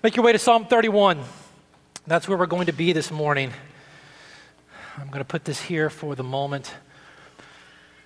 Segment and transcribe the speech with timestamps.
[0.02, 1.20] make your way to Psalm 31.
[2.08, 3.52] That's where we're going to be this morning.
[4.98, 6.74] I'm going to put this here for the moment.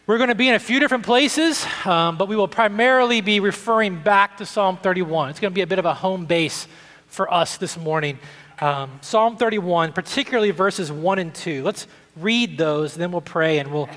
[0.07, 3.41] We're going to be in a few different places, um, but we will primarily be
[3.41, 5.31] referring back to Psalm 31.
[5.31, 6.69] It's going to be a bit of a home base
[7.07, 8.19] for us this morning.
[8.61, 11.63] Um, Psalm 31, particularly verses 1 and 2.
[11.63, 13.89] Let's read those, then we'll pray and we'll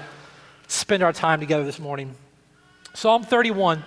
[0.70, 2.16] spend our time together this morning.
[2.94, 3.84] Psalm 31,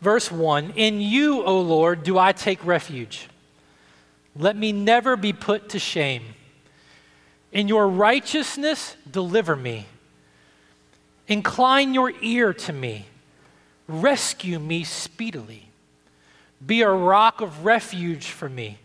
[0.00, 3.26] verse 1 In you, O Lord, do I take refuge.
[4.36, 6.22] Let me never be put to shame.
[7.50, 9.86] In your righteousness, deliver me.
[11.28, 13.06] Incline your ear to me.
[13.86, 15.68] Rescue me speedily.
[16.64, 18.78] Be a rock of refuge for me,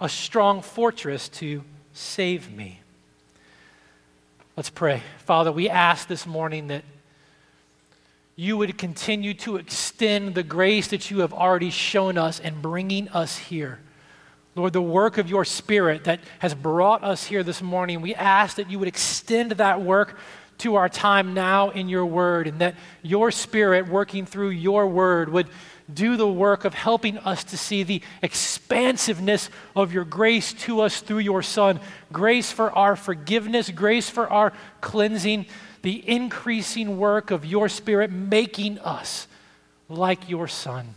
[0.00, 2.80] a strong fortress to save me.
[4.56, 5.02] Let's pray.
[5.18, 6.84] Father, we ask this morning that
[8.36, 13.08] you would continue to extend the grace that you have already shown us in bringing
[13.10, 13.80] us here.
[14.54, 18.56] Lord, the work of your Spirit that has brought us here this morning, we ask
[18.56, 20.18] that you would extend that work
[20.58, 25.28] to our time now in your word, and that your spirit working through your word
[25.28, 25.48] would
[25.92, 31.00] do the work of helping us to see the expansiveness of your grace to us
[31.00, 31.78] through your Son.
[32.12, 35.46] Grace for our forgiveness, grace for our cleansing,
[35.82, 39.28] the increasing work of your Spirit making us
[39.88, 40.94] like your Son.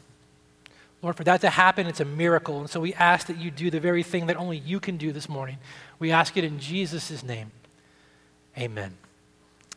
[1.01, 2.59] Lord, for that to happen, it's a miracle.
[2.59, 5.11] And so we ask that you do the very thing that only you can do
[5.11, 5.57] this morning.
[5.97, 7.51] We ask it in Jesus' name.
[8.57, 8.97] Amen.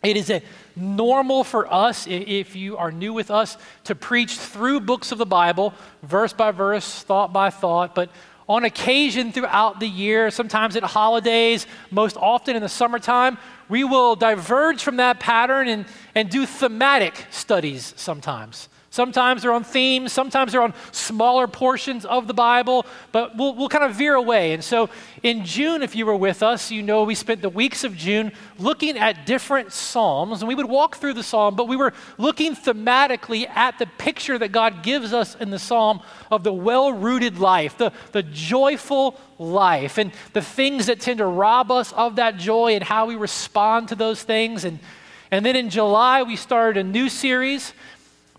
[0.02, 0.42] It is a
[0.74, 5.26] normal for us, if you are new with us, to preach through books of the
[5.26, 7.94] Bible, verse by verse, thought by thought.
[7.94, 8.10] But
[8.48, 14.16] on occasion throughout the year, sometimes at holidays, most often in the summertime, we will
[14.16, 18.68] diverge from that pattern and, and do thematic studies sometimes.
[18.92, 23.70] Sometimes they're on themes, sometimes they're on smaller portions of the Bible, but we'll, we'll
[23.70, 24.52] kind of veer away.
[24.52, 24.90] And so
[25.22, 28.32] in June, if you were with us, you know we spent the weeks of June
[28.58, 32.54] looking at different Psalms, and we would walk through the Psalm, but we were looking
[32.54, 37.38] thematically at the picture that God gives us in the Psalm of the well rooted
[37.38, 42.36] life, the, the joyful life, and the things that tend to rob us of that
[42.36, 44.66] joy and how we respond to those things.
[44.66, 44.80] And,
[45.30, 47.72] and then in July, we started a new series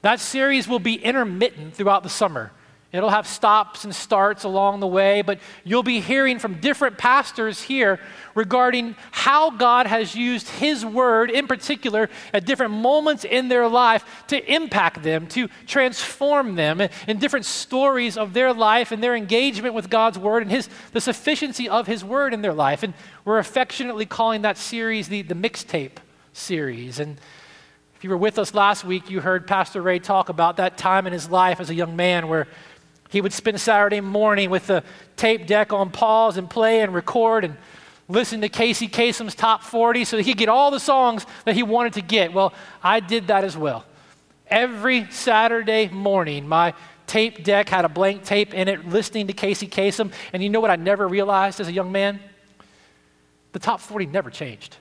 [0.04, 2.52] that series will be intermittent throughout the summer.
[2.92, 7.60] It'll have stops and starts along the way, but you'll be hearing from different pastors
[7.60, 8.00] here
[8.36, 14.06] regarding how God has used His Word, in particular, at different moments in their life
[14.28, 19.74] to impact them, to transform them, in different stories of their life and their engagement
[19.74, 22.84] with God's Word and his, the sufficiency of His Word in their life.
[22.84, 22.94] And
[23.26, 25.98] we're affectionately calling that series the, the mixtape
[26.32, 27.00] series.
[27.00, 27.18] And
[28.04, 31.08] if you were with us last week, you heard Pastor Ray talk about that time
[31.08, 32.50] in his life as a young man where
[33.08, 34.84] he would spend Saturday morning with the
[35.16, 37.56] tape deck on pause and play and record and
[38.10, 41.64] listen to Casey Kasem's top 40 so that he'd get all the songs that he
[41.64, 42.34] wanted to get.
[42.34, 42.54] Well,
[42.84, 43.86] I did that as well.
[44.48, 46.74] Every Saturday morning, my
[47.08, 50.12] tape deck had a blank tape in it listening to Casey Kasem.
[50.34, 52.20] And you know what I never realized as a young man?
[53.54, 54.76] The top 40 never changed.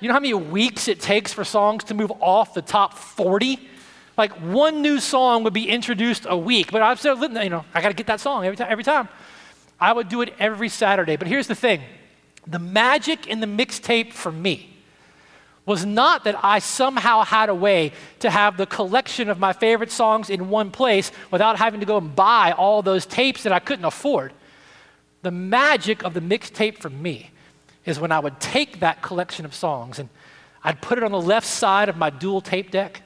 [0.00, 3.58] You know how many weeks it takes for songs to move off the top 40?
[4.16, 7.80] Like one new song would be introduced a week, but I'm still, you know, I
[7.80, 9.08] got to get that song every time, every time.
[9.80, 11.16] I would do it every Saturday.
[11.16, 11.82] But here's the thing
[12.46, 14.70] the magic in the mixtape for me
[15.66, 19.90] was not that I somehow had a way to have the collection of my favorite
[19.90, 23.60] songs in one place without having to go and buy all those tapes that I
[23.60, 24.32] couldn't afford.
[25.22, 27.30] The magic of the mixtape for me
[27.84, 30.08] is when I would take that collection of songs and
[30.62, 33.02] I'd put it on the left side of my dual tape deck.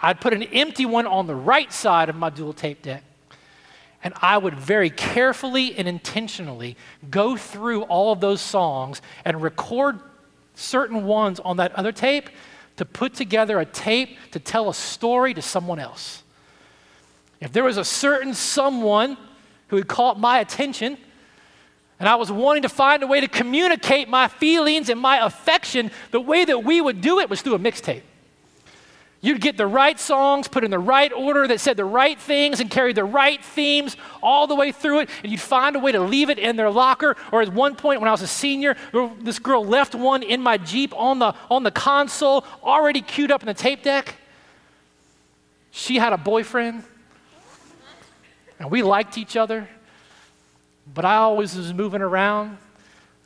[0.00, 3.04] I'd put an empty one on the right side of my dual tape deck.
[4.02, 6.76] And I would very carefully and intentionally
[7.08, 10.00] go through all of those songs and record
[10.54, 12.30] certain ones on that other tape
[12.76, 16.22] to put together a tape to tell a story to someone else.
[17.40, 19.16] If there was a certain someone
[19.68, 20.96] who had caught my attention,
[22.02, 25.92] and I was wanting to find a way to communicate my feelings and my affection.
[26.10, 28.02] The way that we would do it was through a mixtape.
[29.20, 32.58] You'd get the right songs, put in the right order that said the right things
[32.58, 35.92] and carried the right themes all the way through it, and you'd find a way
[35.92, 37.14] to leave it in their locker.
[37.30, 38.76] Or at one point when I was a senior,
[39.20, 43.42] this girl left one in my Jeep on the, on the console, already queued up
[43.42, 44.16] in the tape deck.
[45.70, 46.82] She had a boyfriend,
[48.58, 49.68] and we liked each other,
[50.86, 52.58] but I always was moving around,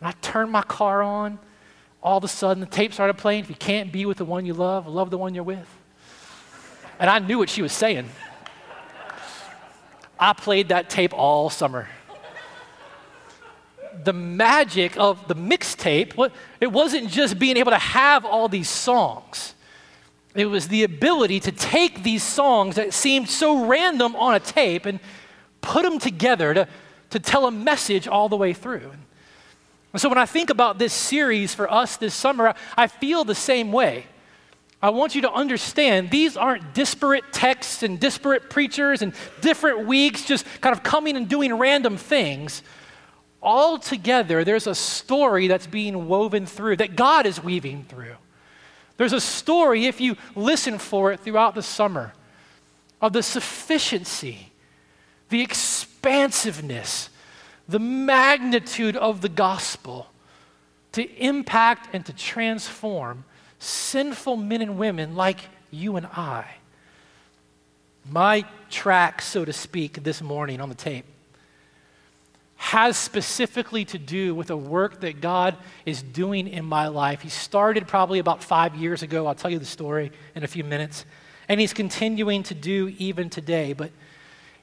[0.00, 1.38] and I turned my car on.
[2.03, 3.44] All of a sudden, the tape started playing.
[3.44, 5.69] If you can't be with the one you love, love the one you're with.
[6.99, 8.08] And I knew what she was saying.
[10.19, 11.88] I played that tape all summer.
[14.05, 16.31] The magic of the mixtape,
[16.61, 19.55] it wasn't just being able to have all these songs.
[20.35, 24.85] It was the ability to take these songs that seemed so random on a tape
[24.85, 25.00] and
[25.61, 26.69] put them together to,
[27.11, 28.93] to tell a message all the way through.
[29.93, 33.35] And so when I think about this series for us this summer, I feel the
[33.35, 34.06] same way.
[34.82, 40.26] I want you to understand these aren't disparate texts and disparate preachers and different weeks
[40.26, 42.62] just kind of coming and doing random things.
[43.43, 48.17] All together, there's a story that's being woven through, that God is weaving through.
[48.97, 52.12] There's a story, if you listen for it throughout the summer,
[53.00, 54.52] of the sufficiency,
[55.29, 55.43] the
[56.06, 57.11] expansiveness,
[57.69, 60.06] the magnitude of the gospel
[60.93, 63.25] to impact and to transform
[63.58, 65.41] sinful men and women like
[65.73, 66.47] you and I.
[68.08, 71.06] My track, so to speak, this morning on the tape
[72.59, 77.20] has specifically to do with a work that God is doing in my life.
[77.20, 79.26] He started probably about five years ago.
[79.26, 81.05] I'll tell you the story in a few minutes.
[81.49, 83.73] And He's continuing to do even today.
[83.73, 83.91] But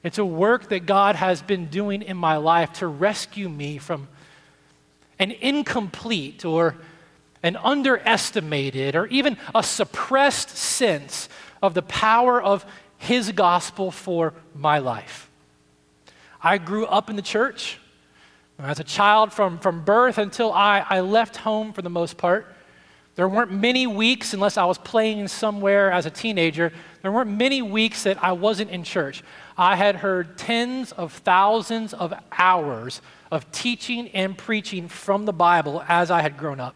[0.04, 4.06] it's a work that God has been doing in my life to rescue me from
[5.18, 6.76] an incomplete or
[7.42, 11.28] an underestimated or even a suppressed sense
[11.62, 12.66] of the power of
[12.98, 15.30] His gospel for my life.
[16.42, 17.78] I grew up in the church.
[18.58, 22.54] As a child, from, from birth until I, I left home for the most part,
[23.16, 26.72] there weren't many weeks, unless I was playing somewhere as a teenager,
[27.04, 29.22] there weren't many weeks that I wasn't in church.
[29.58, 35.84] I had heard tens of thousands of hours of teaching and preaching from the Bible
[35.86, 36.74] as I had grown up.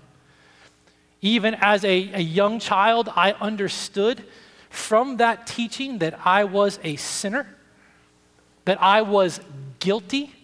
[1.22, 4.22] Even as a, a young child, I understood
[4.68, 7.46] from that teaching that I was a sinner,
[8.66, 9.40] that I was
[9.80, 10.34] guilty,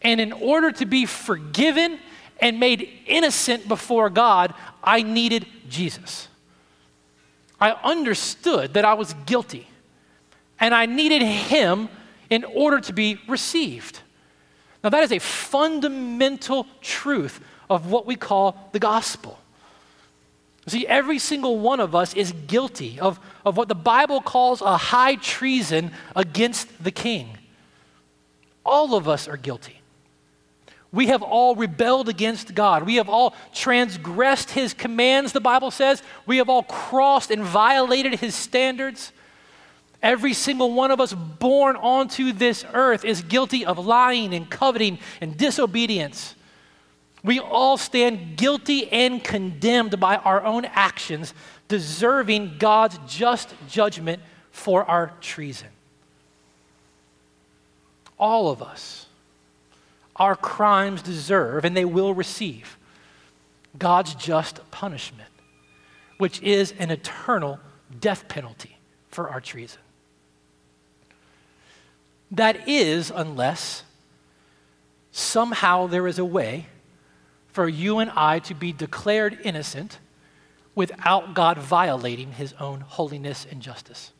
[0.00, 1.98] and in order to be forgiven
[2.40, 4.54] and made innocent before God,
[4.84, 6.28] I needed Jesus.
[7.62, 9.68] I understood that I was guilty
[10.58, 11.88] and I needed Him
[12.28, 14.00] in order to be received.
[14.82, 17.38] Now, that is a fundamental truth
[17.70, 19.38] of what we call the gospel.
[20.66, 24.76] See, every single one of us is guilty of, of what the Bible calls a
[24.76, 27.38] high treason against the king.
[28.66, 29.81] All of us are guilty.
[30.92, 32.84] We have all rebelled against God.
[32.84, 36.02] We have all transgressed His commands, the Bible says.
[36.26, 39.12] We have all crossed and violated His standards.
[40.02, 44.98] Every single one of us born onto this earth is guilty of lying and coveting
[45.20, 46.34] and disobedience.
[47.24, 51.32] We all stand guilty and condemned by our own actions,
[51.68, 55.68] deserving God's just judgment for our treason.
[58.18, 59.01] All of us
[60.16, 62.78] our crimes deserve, and they will receive
[63.78, 65.30] God's just punishment,
[66.18, 67.58] which is an eternal
[68.00, 68.78] death penalty
[69.08, 69.80] for our treason.
[72.30, 73.84] That is, unless
[75.12, 76.66] somehow there is a way
[77.48, 79.98] for you and I to be declared innocent
[80.74, 84.12] without God violating his own holiness and justice.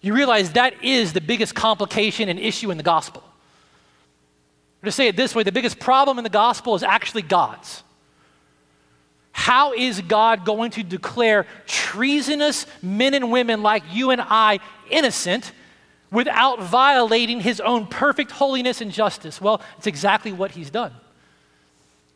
[0.00, 3.22] You realize that is the biggest complication and issue in the gospel.
[4.86, 7.82] To say it this way the biggest problem in the gospel is actually God's.
[9.32, 15.52] How is God going to declare treasonous men and women like you and I innocent
[16.12, 19.40] without violating his own perfect holiness and justice?
[19.40, 20.92] Well, it's exactly what he's done.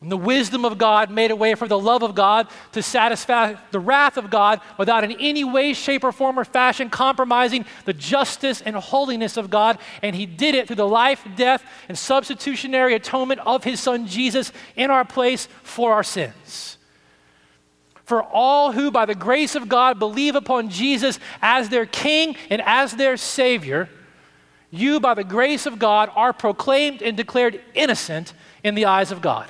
[0.00, 3.54] And the wisdom of God made a way for the love of God to satisfy
[3.70, 7.92] the wrath of God without in any way, shape, or form or fashion compromising the
[7.92, 9.78] justice and holiness of God.
[10.02, 14.52] And He did it through the life, death, and substitutionary atonement of His Son Jesus
[14.74, 16.78] in our place for our sins.
[18.06, 22.62] For all who, by the grace of God, believe upon Jesus as their King and
[22.64, 23.90] as their Savior,
[24.70, 28.32] you, by the grace of God, are proclaimed and declared innocent
[28.64, 29.46] in the eyes of God.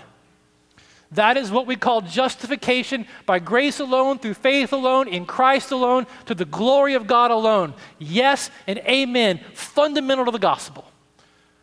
[1.12, 6.06] That is what we call justification by grace alone, through faith alone, in Christ alone,
[6.26, 7.74] to the glory of God alone.
[7.98, 9.40] Yes and amen.
[9.54, 10.84] Fundamental to the gospel.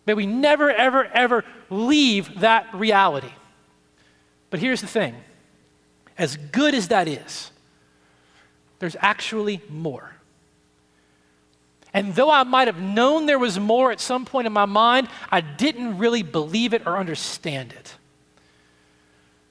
[0.05, 3.31] May we never, ever, ever leave that reality.
[4.49, 5.15] But here's the thing
[6.17, 7.51] as good as that is,
[8.79, 10.11] there's actually more.
[11.93, 15.07] And though I might have known there was more at some point in my mind,
[15.31, 17.96] I didn't really believe it or understand it.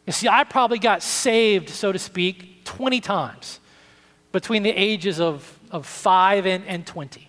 [0.06, 3.60] You see, I probably got saved, so to speak, 20 times
[4.32, 7.28] between the ages of, of 5 and, and 20.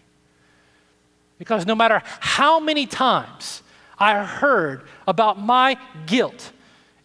[1.39, 3.63] Because no matter how many times
[3.97, 6.51] I heard about my guilt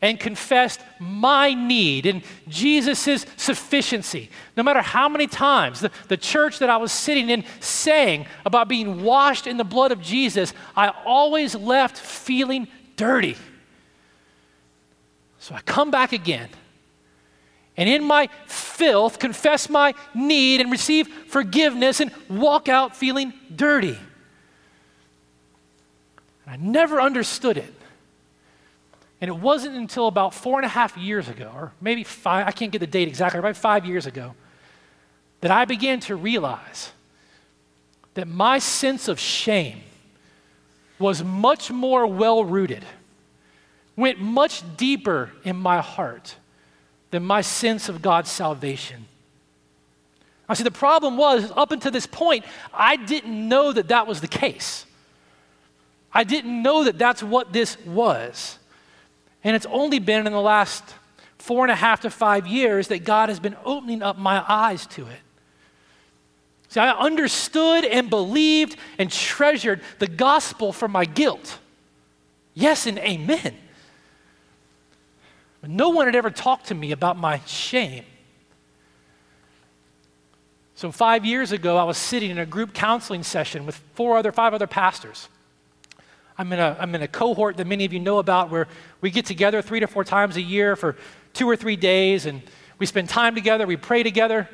[0.03, 4.29] and confessed my need and Jesus' sufficiency.
[4.57, 8.69] No matter how many times the, the church that I was sitting in sang about
[8.69, 13.37] being washed in the blood of Jesus, I always left feeling dirty.
[15.43, 16.49] So I come back again.
[17.77, 23.99] And in my filth, confess my need and receive forgiveness and walk out feeling dirty.
[26.47, 27.75] I never understood it.
[29.21, 32.53] And it wasn't until about four and a half years ago, or maybe five, I
[32.53, 34.37] can't get the date exactly, about five years ago,
[35.41, 36.93] that I began to realize
[38.15, 39.81] that my sense of shame
[41.01, 42.85] was much more well rooted,
[43.97, 46.37] went much deeper in my heart
[47.11, 49.07] than my sense of God's salvation.
[50.49, 52.45] I see, the problem was, up until this point,
[52.75, 54.87] I didn't know that that was the case.
[56.13, 58.59] I didn't know that that's what this was.
[59.45, 60.83] And it's only been in the last
[61.39, 64.87] four and a half to five years that God has been opening up my eyes
[64.89, 65.19] to it.
[66.69, 71.59] See, I understood and believed and treasured the gospel for my guilt.
[72.55, 73.57] Yes and amen.
[75.65, 78.05] No one had ever talked to me about my shame.
[80.75, 84.33] So, five years ago, I was sitting in a group counseling session with four other,
[84.33, 85.29] five other pastors.
[86.37, 88.67] I'm in, a, I'm in a cohort that many of you know about where
[89.01, 90.97] we get together three to four times a year for
[91.35, 92.43] two or three days and
[92.79, 94.49] we spend time together, we pray together,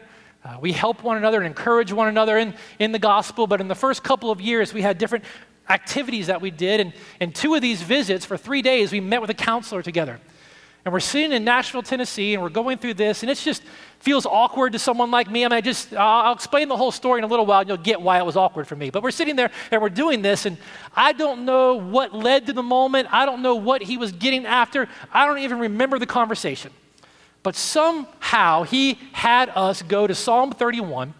[0.45, 3.47] uh, we help one another and encourage one another in, in the gospel.
[3.47, 5.25] But in the first couple of years, we had different
[5.71, 6.81] activities that we did.
[6.81, 10.21] And in two of these visits, for three days, we met with a counselor together.
[10.89, 13.63] And we're sitting in Nashville, Tennessee, and we're going through this, and it just
[13.99, 15.45] feels awkward to someone like me.
[15.45, 17.77] I mean, I just, I'll explain the whole story in a little while, and you'll
[17.77, 18.89] get why it was awkward for me.
[18.89, 20.57] But we're sitting there and we're doing this, and
[20.97, 23.09] I don't know what led to the moment.
[23.13, 24.89] I don't know what he was getting after.
[25.13, 26.73] I don't even remember the conversation.
[27.43, 31.13] But somehow he had us go to Psalm 31,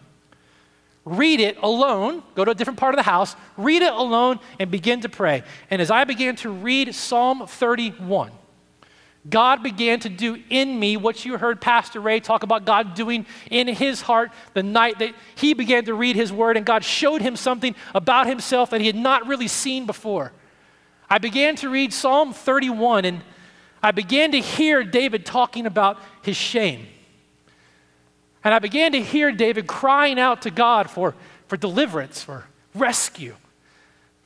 [1.05, 4.71] read it alone, go to a different part of the house, read it alone, and
[4.71, 5.43] begin to pray.
[5.69, 8.31] And as I began to read Psalm 31,
[9.29, 13.25] God began to do in me what you heard Pastor Ray talk about God doing
[13.51, 17.21] in his heart the night that he began to read his word and God showed
[17.21, 20.31] him something about himself that he had not really seen before.
[21.09, 23.21] I began to read Psalm 31 and
[23.81, 26.87] I began to hear David talking about his shame.
[28.43, 31.15] And I began to hear David crying out to God for,
[31.47, 33.35] for deliverance, for rescue,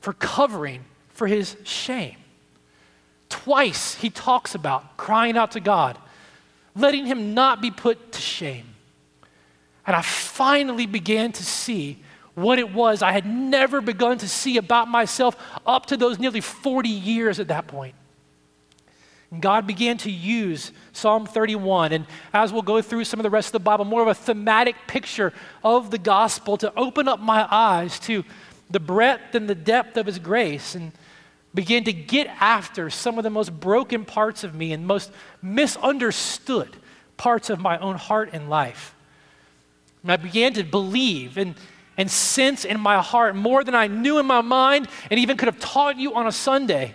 [0.00, 2.16] for covering for his shame.
[3.34, 5.98] Twice he talks about crying out to God,
[6.76, 8.76] letting him not be put to shame.
[9.84, 11.98] And I finally began to see
[12.36, 15.36] what it was I had never begun to see about myself
[15.66, 17.96] up to those nearly 40 years at that point.
[19.32, 23.30] And God began to use Psalm 31, and as we'll go through some of the
[23.30, 25.32] rest of the Bible, more of a thematic picture
[25.64, 28.22] of the gospel to open up my eyes to
[28.70, 30.76] the breadth and the depth of His grace.
[30.76, 30.92] And
[31.54, 36.76] began to get after some of the most broken parts of me and most misunderstood
[37.16, 38.94] parts of my own heart and life.
[40.02, 41.54] And I began to believe and,
[41.96, 45.46] and sense in my heart more than I knew in my mind and even could
[45.46, 46.94] have taught you on a Sunday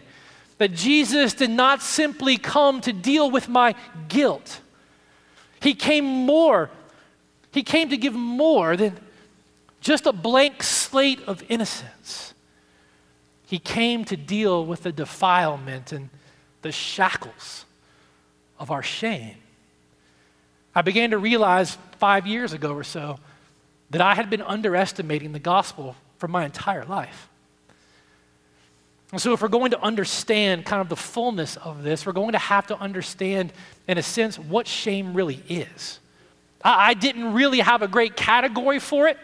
[0.58, 3.76] that Jesus did not simply come to deal with my
[4.10, 4.60] guilt.
[5.62, 6.70] He came more,
[7.52, 8.98] he came to give more than
[9.80, 12.34] just a blank slate of innocence.
[13.50, 16.12] He came to deal with the defilement and
[16.62, 17.66] the shackles
[18.60, 19.38] of our shame.
[20.76, 23.18] I began to realize five years ago or so
[23.90, 27.28] that I had been underestimating the gospel for my entire life.
[29.12, 32.34] And so, if we're going to understand kind of the fullness of this, we're going
[32.34, 33.52] to have to understand,
[33.88, 36.00] in a sense, what shame really is.
[36.64, 39.18] I, I didn't really have a great category for it.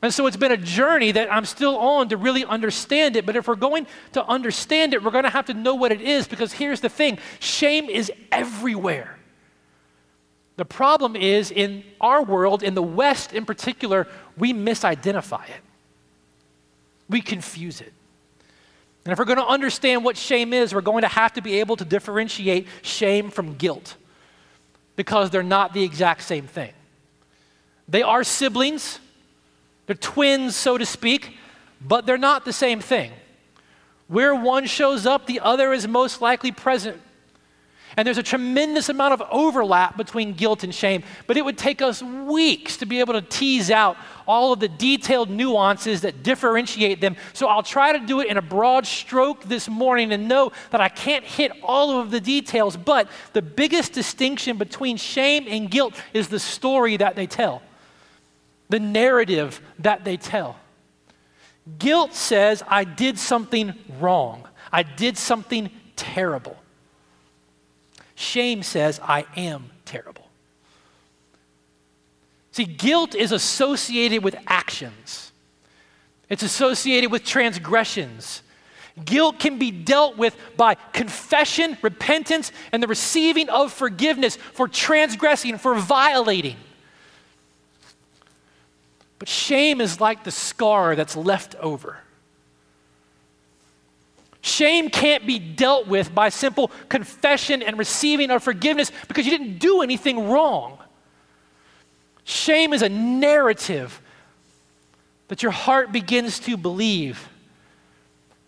[0.00, 3.26] And so it's been a journey that I'm still on to really understand it.
[3.26, 6.00] But if we're going to understand it, we're going to have to know what it
[6.00, 9.16] is because here's the thing shame is everywhere.
[10.56, 15.62] The problem is in our world, in the West in particular, we misidentify it,
[17.08, 17.92] we confuse it.
[19.04, 21.60] And if we're going to understand what shame is, we're going to have to be
[21.60, 23.96] able to differentiate shame from guilt
[24.96, 26.72] because they're not the exact same thing.
[27.88, 28.98] They are siblings
[29.88, 31.38] They're twins, so to speak,
[31.80, 33.10] but they're not the same thing.
[34.06, 37.00] Where one shows up, the other is most likely present.
[37.96, 41.80] And there's a tremendous amount of overlap between guilt and shame, but it would take
[41.80, 47.00] us weeks to be able to tease out all of the detailed nuances that differentiate
[47.00, 47.16] them.
[47.32, 50.82] So I'll try to do it in a broad stroke this morning and know that
[50.82, 55.94] I can't hit all of the details, but the biggest distinction between shame and guilt
[56.12, 57.62] is the story that they tell,
[58.68, 60.56] the narrative that they tell.
[61.78, 66.56] Guilt says, I did something wrong, I did something terrible.
[68.14, 70.28] Shame says, I am terrible.
[72.52, 75.32] See, guilt is associated with actions,
[76.28, 78.42] it's associated with transgressions.
[79.04, 85.58] Guilt can be dealt with by confession, repentance, and the receiving of forgiveness for transgressing,
[85.58, 86.56] for violating.
[89.18, 91.98] But shame is like the scar that's left over.
[94.40, 99.58] Shame can't be dealt with by simple confession and receiving of forgiveness because you didn't
[99.58, 100.78] do anything wrong.
[102.24, 104.00] Shame is a narrative
[105.28, 107.28] that your heart begins to believe,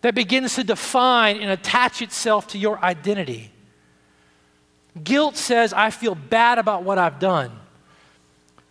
[0.01, 3.51] that begins to define and attach itself to your identity.
[5.03, 7.51] Guilt says, I feel bad about what I've done.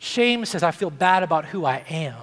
[0.00, 2.16] Shame says, I feel bad about who I am.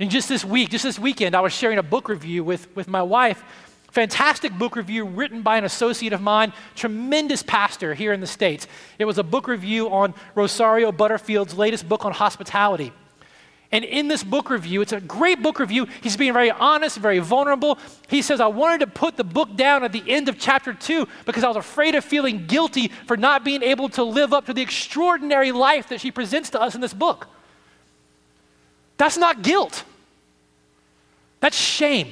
[0.00, 2.88] And just this week, just this weekend, I was sharing a book review with, with
[2.88, 3.44] my wife.
[3.92, 8.66] Fantastic book review written by an associate of mine, tremendous pastor here in the States.
[8.98, 12.92] It was a book review on Rosario Butterfield's latest book on hospitality.
[13.72, 15.86] And in this book review, it's a great book review.
[16.00, 17.78] He's being very honest, very vulnerable.
[18.08, 21.06] He says, I wanted to put the book down at the end of chapter two
[21.24, 24.52] because I was afraid of feeling guilty for not being able to live up to
[24.52, 27.28] the extraordinary life that she presents to us in this book.
[28.96, 29.84] That's not guilt.
[31.38, 32.10] That's shame.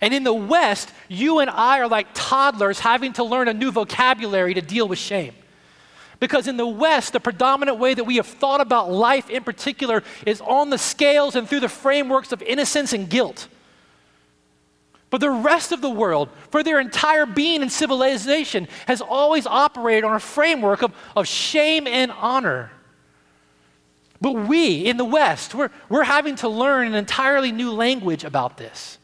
[0.00, 3.70] And in the West, you and I are like toddlers having to learn a new
[3.70, 5.34] vocabulary to deal with shame.
[6.20, 10.02] Because in the West, the predominant way that we have thought about life in particular
[10.26, 13.48] is on the scales and through the frameworks of innocence and guilt.
[15.08, 20.04] But the rest of the world, for their entire being and civilization, has always operated
[20.04, 22.70] on a framework of, of shame and honor.
[24.20, 28.58] But we in the West, we're, we're having to learn an entirely new language about
[28.58, 28.98] this.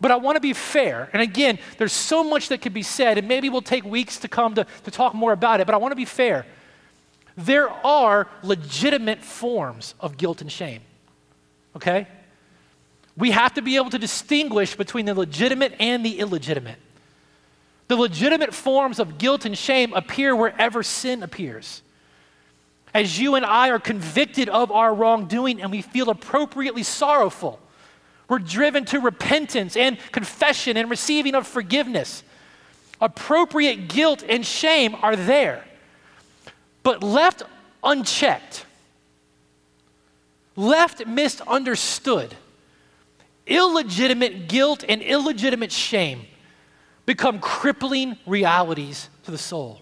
[0.00, 1.10] But I want to be fair.
[1.12, 4.28] And again, there's so much that could be said, and maybe we'll take weeks to
[4.28, 6.46] come to, to talk more about it, but I want to be fair.
[7.36, 10.80] There are legitimate forms of guilt and shame,
[11.76, 12.06] okay?
[13.16, 16.78] We have to be able to distinguish between the legitimate and the illegitimate.
[17.88, 21.82] The legitimate forms of guilt and shame appear wherever sin appears
[22.94, 27.60] as you and I are convicted of our wrongdoing and we feel appropriately sorrowful.
[28.30, 32.22] We're driven to repentance and confession and receiving of forgiveness.
[33.00, 35.64] Appropriate guilt and shame are there.
[36.84, 37.42] But left
[37.82, 38.64] unchecked,
[40.54, 42.36] left misunderstood,
[43.48, 46.22] illegitimate guilt and illegitimate shame
[47.06, 49.80] become crippling realities to the soul.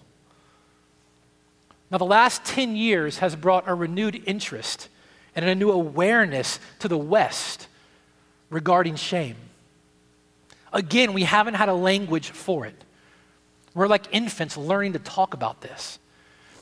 [1.91, 4.89] Now, the last 10 years has brought a renewed interest
[5.35, 7.67] and a new awareness to the West
[8.49, 9.35] regarding shame.
[10.71, 12.75] Again, we haven't had a language for it.
[13.73, 15.99] We're like infants learning to talk about this.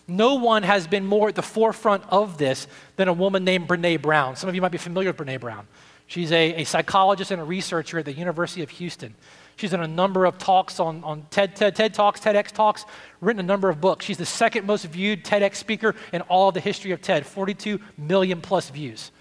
[0.08, 4.02] No one has been more at the forefront of this than a woman named Brene
[4.02, 4.36] Brown.
[4.36, 5.68] Some of you might be familiar with Brene Brown.
[6.08, 9.14] She's a, a psychologist and a researcher at the University of Houston.
[9.58, 12.86] She's done a number of talks on, on TED, TED, TED Talks, TEDx Talks,
[13.20, 14.06] written a number of books.
[14.06, 17.80] She's the second most viewed TEDx speaker in all of the history of TED, 42
[17.98, 19.12] million plus views.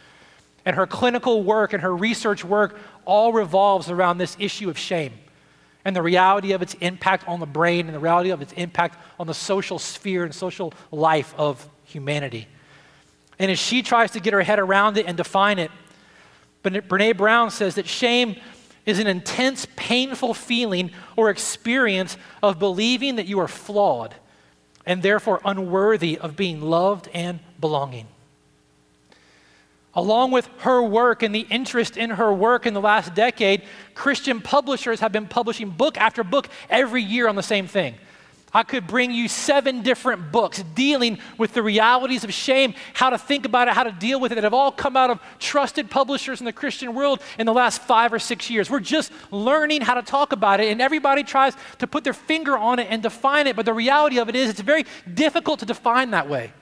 [0.66, 5.12] And her clinical work and her research work all revolves around this issue of shame
[5.86, 8.98] and the reality of its impact on the brain and the reality of its impact
[9.20, 12.48] on the social sphere and social life of humanity.
[13.38, 15.70] And as she tries to get her head around it and define it,
[16.64, 18.34] Brene Brown says that shame
[18.84, 24.16] is an intense, painful feeling or experience of believing that you are flawed
[24.84, 28.08] and therefore unworthy of being loved and belonging.
[29.96, 33.62] Along with her work and the interest in her work in the last decade,
[33.94, 37.94] Christian publishers have been publishing book after book every year on the same thing.
[38.52, 43.18] I could bring you seven different books dealing with the realities of shame, how to
[43.18, 45.90] think about it, how to deal with it, that have all come out of trusted
[45.90, 48.70] publishers in the Christian world in the last five or six years.
[48.70, 52.56] We're just learning how to talk about it, and everybody tries to put their finger
[52.56, 55.66] on it and define it, but the reality of it is it's very difficult to
[55.66, 56.52] define that way.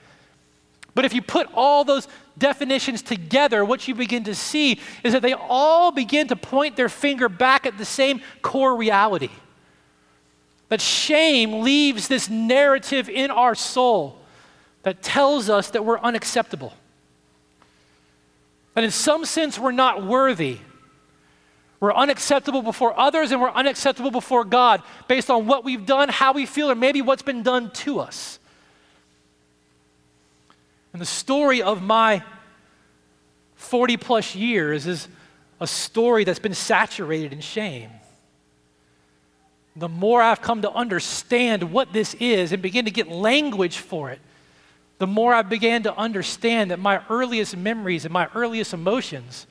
[0.95, 5.21] But if you put all those definitions together, what you begin to see is that
[5.21, 9.29] they all begin to point their finger back at the same core reality.
[10.69, 14.17] That shame leaves this narrative in our soul
[14.83, 16.73] that tells us that we're unacceptable.
[18.73, 20.59] That in some sense we're not worthy.
[21.81, 26.33] We're unacceptable before others and we're unacceptable before God based on what we've done, how
[26.33, 28.39] we feel, or maybe what's been done to us.
[30.95, 32.23] And the story of my
[33.55, 35.09] 40 plus years is
[35.59, 37.89] a story that's been saturated in shame.
[39.75, 44.09] The more I've come to understand what this is and begin to get language for
[44.09, 44.21] it,
[44.97, 49.47] the more I began to understand that my earliest memories and my earliest emotions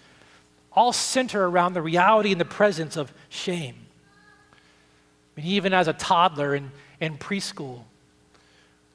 [0.72, 3.76] all center around the reality and the presence of shame.
[5.36, 7.82] I mean, even as a toddler in, in preschool,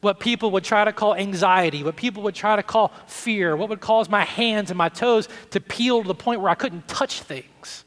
[0.02, 3.70] what people would try to call anxiety, what people would try to call fear, what
[3.70, 6.88] would cause my hands and my toes to peel to the point where I couldn't
[6.88, 7.84] touch things.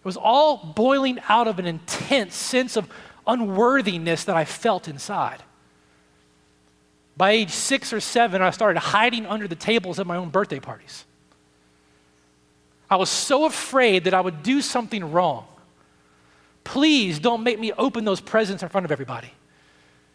[0.00, 2.88] It was all boiling out of an intense sense of
[3.26, 5.42] unworthiness that I felt inside.
[7.16, 10.60] By age six or seven, I started hiding under the tables at my own birthday
[10.60, 11.04] parties.
[12.90, 15.46] I was so afraid that I would do something wrong.
[16.64, 19.32] Please don't make me open those presents in front of everybody.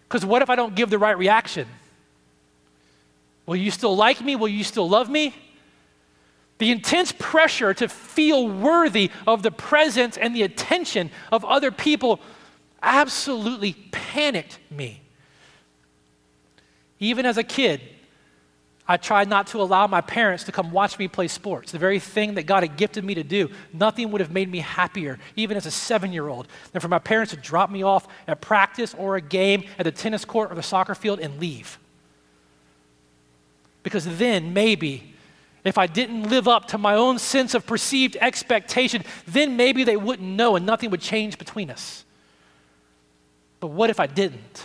[0.10, 1.68] Because what if I don't give the right reaction?
[3.46, 4.36] Will you still like me?
[4.36, 5.36] Will you still love me?
[6.58, 12.20] The intense pressure to feel worthy of the presence and the attention of other people
[12.82, 15.02] absolutely panicked me.
[17.00, 17.80] Even as a kid,
[18.90, 22.00] I tried not to allow my parents to come watch me play sports, the very
[22.00, 23.52] thing that God had gifted me to do.
[23.72, 26.98] Nothing would have made me happier, even as a seven year old, than for my
[26.98, 30.56] parents to drop me off at practice or a game at the tennis court or
[30.56, 31.78] the soccer field and leave.
[33.84, 35.14] Because then, maybe,
[35.64, 39.98] if I didn't live up to my own sense of perceived expectation, then maybe they
[39.98, 42.06] wouldn't know and nothing would change between us.
[43.60, 44.64] But what if I didn't?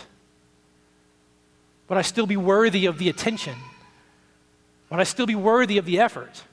[1.89, 3.53] Would I still be worthy of the attention?
[4.89, 6.43] Would I still be worthy of the effort?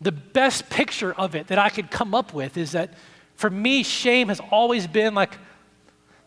[0.00, 2.94] The best picture of it that I could come up with is that
[3.36, 5.36] for me, shame has always been like,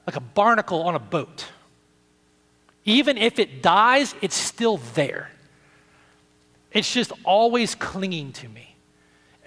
[0.07, 1.45] like a barnacle on a boat.
[2.85, 5.31] Even if it dies, it's still there.
[6.71, 8.75] It's just always clinging to me.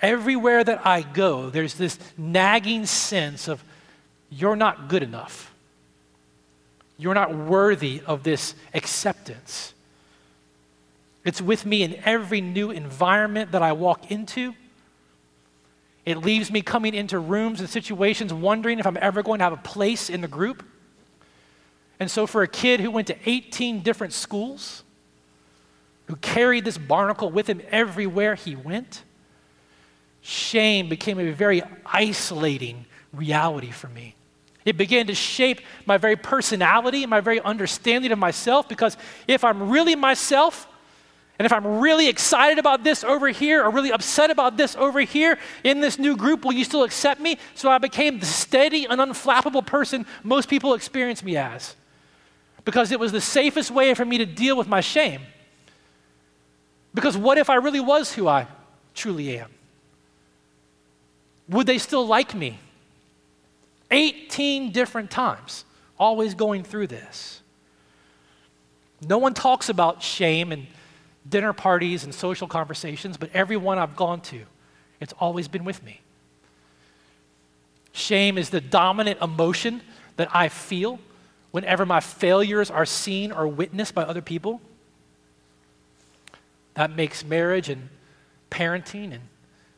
[0.00, 3.62] Everywhere that I go, there's this nagging sense of,
[4.28, 5.52] you're not good enough.
[6.98, 9.71] You're not worthy of this acceptance.
[11.24, 14.54] It's with me in every new environment that I walk into.
[16.04, 19.52] It leaves me coming into rooms and situations wondering if I'm ever going to have
[19.52, 20.64] a place in the group.
[22.00, 24.82] And so, for a kid who went to 18 different schools,
[26.06, 29.04] who carried this barnacle with him everywhere he went,
[30.20, 34.16] shame became a very isolating reality for me.
[34.64, 39.44] It began to shape my very personality and my very understanding of myself because if
[39.44, 40.68] I'm really myself,
[41.42, 45.00] and if I'm really excited about this over here or really upset about this over
[45.00, 47.36] here in this new group, will you still accept me?
[47.56, 51.74] So I became the steady and unflappable person most people experience me as.
[52.64, 55.22] Because it was the safest way for me to deal with my shame.
[56.94, 58.46] Because what if I really was who I
[58.94, 59.50] truly am?
[61.48, 62.60] Would they still like me?
[63.90, 65.64] 18 different times,
[65.98, 67.42] always going through this.
[69.00, 70.68] No one talks about shame and
[71.28, 74.42] dinner parties and social conversations, but every one I've gone to,
[75.00, 76.00] it's always been with me.
[77.92, 79.82] Shame is the dominant emotion
[80.16, 80.98] that I feel
[81.50, 84.60] whenever my failures are seen or witnessed by other people.
[86.74, 87.88] That makes marriage and
[88.50, 89.20] parenting and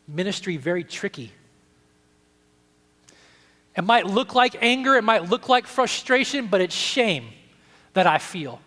[0.07, 1.33] ministry very tricky.
[3.77, 7.27] It might look like anger, it might look like frustration, but it's shame
[7.95, 8.61] that I feel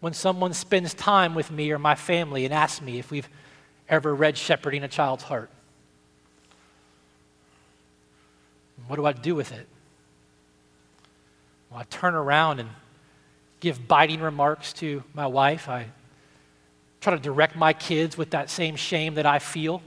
[0.00, 3.28] when someone spends time with me or my family and asks me if we've
[3.88, 5.50] ever read Shepherding a Child's Heart.
[8.86, 9.66] What do I do with it?
[11.70, 12.70] Well, I turn around and
[13.60, 15.68] give biting remarks to my wife.
[15.68, 15.86] I
[17.00, 19.82] try to direct my kids with that same shame that I feel.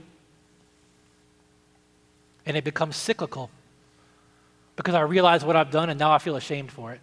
[2.44, 3.50] And it becomes cyclical
[4.76, 7.00] because I realize what I've done and now I feel ashamed for it.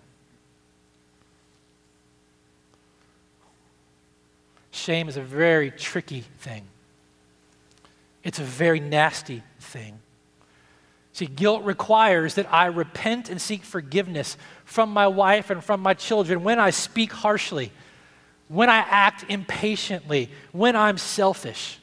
[4.80, 6.66] Shame is a very tricky thing,
[8.24, 10.00] it's a very nasty thing.
[11.12, 15.94] See, guilt requires that I repent and seek forgiveness from my wife and from my
[15.94, 17.72] children when I speak harshly
[18.50, 21.80] when I act impatiently, when I'm selfish.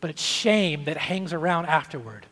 [0.00, 2.24] But it's shame that hangs around afterward.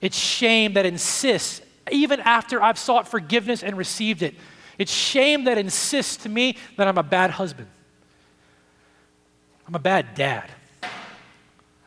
[0.00, 4.36] It's shame that insists, even after I've sought forgiveness and received it.
[4.78, 7.68] It's shame that insists to me that I'm a bad husband.
[9.66, 10.48] I'm a bad dad.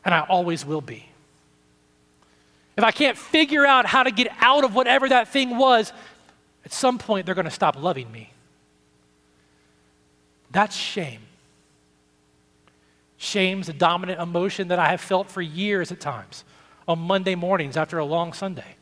[0.04, 1.08] And I always will be.
[2.77, 5.93] If I can't figure out how to get out of whatever that thing was,
[6.65, 8.32] at some point they're going to stop loving me.
[10.51, 11.21] That's shame.
[13.17, 16.43] Shame's a dominant emotion that I have felt for years at times
[16.88, 18.75] on Monday mornings after a long Sunday.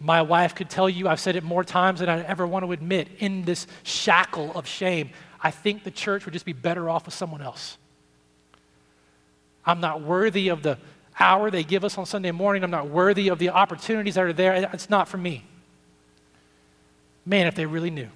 [0.00, 2.72] My wife could tell you, I've said it more times than I ever want to
[2.72, 7.06] admit, in this shackle of shame, I think the church would just be better off
[7.06, 7.78] with someone else.
[9.64, 10.78] I'm not worthy of the
[11.18, 12.62] hour they give us on Sunday morning.
[12.62, 14.54] I'm not worthy of the opportunities that are there.
[14.72, 15.44] It's not for me.
[17.26, 18.08] Man, if they really knew.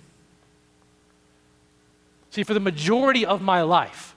[2.30, 4.16] See, for the majority of my life,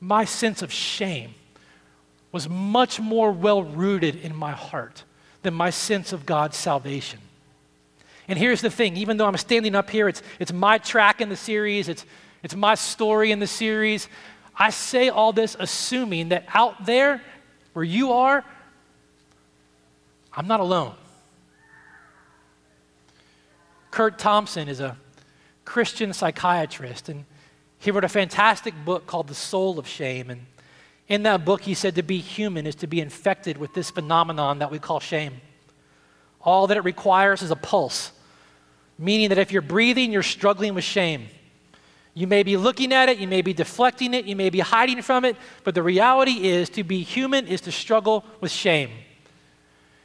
[0.00, 1.34] my sense of shame
[2.32, 5.04] was much more well rooted in my heart
[5.42, 7.18] than my sense of God's salvation.
[8.28, 11.28] And here's the thing even though I'm standing up here, it's, it's my track in
[11.28, 12.06] the series, it's,
[12.42, 14.08] it's my story in the series.
[14.56, 17.22] I say all this assuming that out there
[17.72, 18.44] where you are,
[20.34, 20.94] I'm not alone.
[23.90, 24.96] Curt Thompson is a
[25.64, 27.24] Christian psychiatrist, and
[27.78, 30.30] he wrote a fantastic book called The Soul of Shame.
[30.30, 30.46] And
[31.12, 34.60] in that book, he said to be human is to be infected with this phenomenon
[34.60, 35.42] that we call shame.
[36.40, 38.12] All that it requires is a pulse,
[38.98, 41.28] meaning that if you're breathing, you're struggling with shame.
[42.14, 45.02] You may be looking at it, you may be deflecting it, you may be hiding
[45.02, 48.90] from it, but the reality is to be human is to struggle with shame.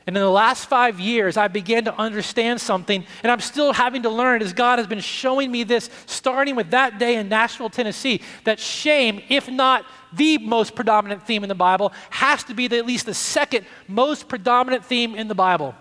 [0.08, 4.04] And in the last five years, I began to understand something, and I'm still having
[4.04, 7.70] to learn as God has been showing me this, starting with that day in Nashville,
[7.70, 12.70] Tennessee, that shame, if not the most predominant theme in the Bible, has to be
[12.70, 15.76] the, at least the second most predominant theme in the Bible.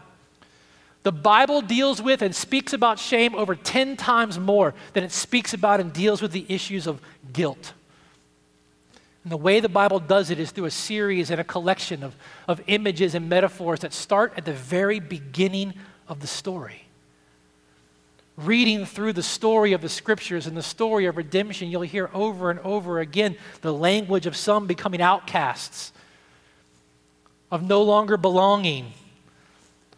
[1.05, 5.55] The Bible deals with and speaks about shame over 10 times more than it speaks
[5.55, 7.01] about and deals with the issues of
[7.33, 7.75] guilt.
[9.27, 12.15] And the way the Bible does it is through a series and a collection of,
[12.47, 15.75] of images and metaphors that start at the very beginning
[16.07, 16.85] of the story.
[18.37, 22.53] Reading through the story of the scriptures and the story of redemption, you'll hear over
[22.53, 25.91] and over again the language of some becoming outcasts,
[27.51, 28.93] of no longer belonging,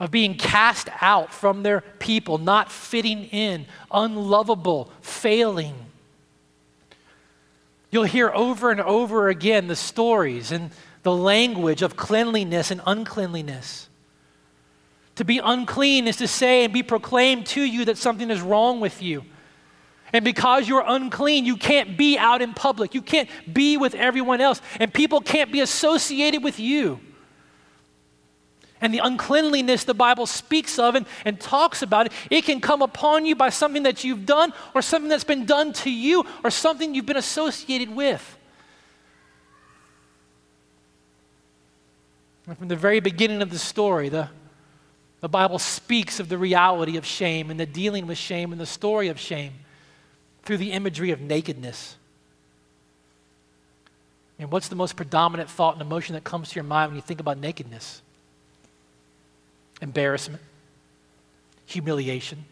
[0.01, 5.75] of being cast out from their people, not fitting in, unlovable, failing.
[7.91, 10.71] You'll hear over and over again the stories and
[11.03, 13.89] the language of cleanliness and uncleanliness.
[15.17, 18.81] To be unclean is to say and be proclaimed to you that something is wrong
[18.81, 19.25] with you.
[20.13, 22.95] And because you're unclean, you can't be out in public.
[22.95, 24.61] You can't be with everyone else.
[24.81, 27.01] And people can't be associated with you
[28.81, 32.83] and the uncleanliness the Bible speaks of and, and talks about it, it can come
[32.83, 36.51] upon you by something that you've done or something that's been done to you or
[36.51, 38.37] something you've been associated with.
[42.47, 44.31] And from the very beginning of the story, the,
[45.21, 48.67] the Bible speaks of the reality of shame and the dealing with shame and the
[48.67, 49.53] story of shame
[50.45, 51.97] through the imagery of nakedness.
[54.39, 57.03] And what's the most predominant thought and emotion that comes to your mind when you
[57.03, 58.03] think about nakedness?
[59.81, 60.43] Embarrassment,
[61.67, 62.45] humiliation,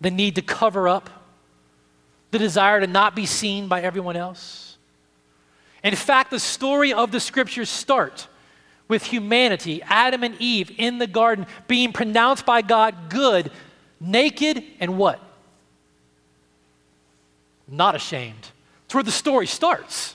[0.00, 1.10] the need to cover up,
[2.30, 4.76] the desire to not be seen by everyone else.
[5.82, 8.28] In fact, the story of the scriptures start
[8.88, 13.50] with humanity, Adam and Eve in the garden, being pronounced by God good,
[14.00, 15.20] naked, and what?
[17.68, 18.50] Not ashamed.
[18.84, 20.14] It's where the story starts.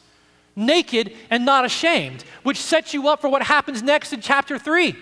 [0.56, 4.96] Naked and not ashamed, which sets you up for what happens next in chapter 3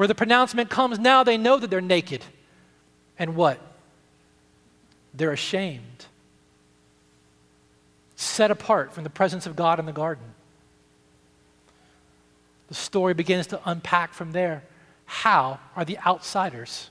[0.00, 2.24] where the pronouncement comes now, they know that they're naked.
[3.18, 3.60] And what?
[5.12, 6.06] They're ashamed,
[8.16, 10.24] set apart from the presence of God in the garden.
[12.68, 14.62] The story begins to unpack from there.
[15.04, 16.88] How are the outsiders,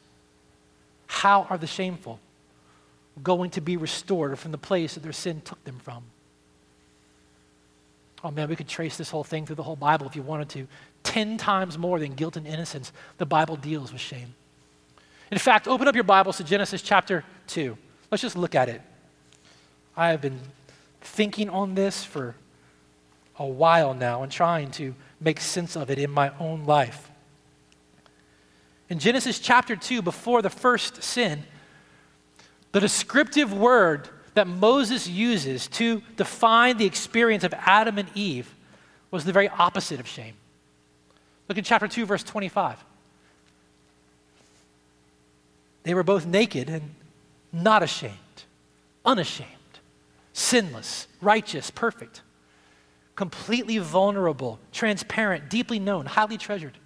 [1.07, 2.19] how are the shameful
[3.23, 6.03] going to be restored from the place that their sin took them from?
[8.23, 10.49] Oh man, we could trace this whole thing through the whole Bible if you wanted
[10.49, 10.67] to.
[11.03, 14.35] 10 times more than guilt and innocence, the Bible deals with shame.
[15.31, 17.77] In fact, open up your Bibles to Genesis chapter 2.
[18.11, 18.81] Let's just look at it.
[19.95, 20.39] I have been
[21.01, 22.35] thinking on this for
[23.37, 27.09] a while now and trying to make sense of it in my own life.
[28.89, 31.43] In Genesis chapter 2, before the first sin,
[32.71, 38.53] The descriptive word that Moses uses to define the experience of Adam and Eve
[39.11, 40.35] was the very opposite of shame.
[41.49, 42.85] Look in chapter 2, verse 25.
[45.83, 46.93] They were both naked and
[47.51, 48.13] not ashamed,
[49.03, 49.49] unashamed,
[50.31, 52.21] sinless, righteous, perfect,
[53.15, 56.77] completely vulnerable, transparent, deeply known, highly treasured.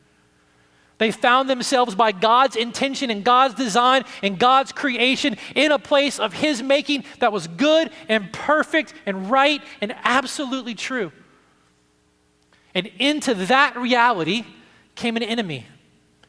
[0.98, 6.20] They found themselves by God's intention and God's design and God's creation in a place
[6.20, 11.12] of His making that was good and perfect and right and absolutely true.
[12.76, 14.46] And into that reality
[14.96, 15.66] came an enemy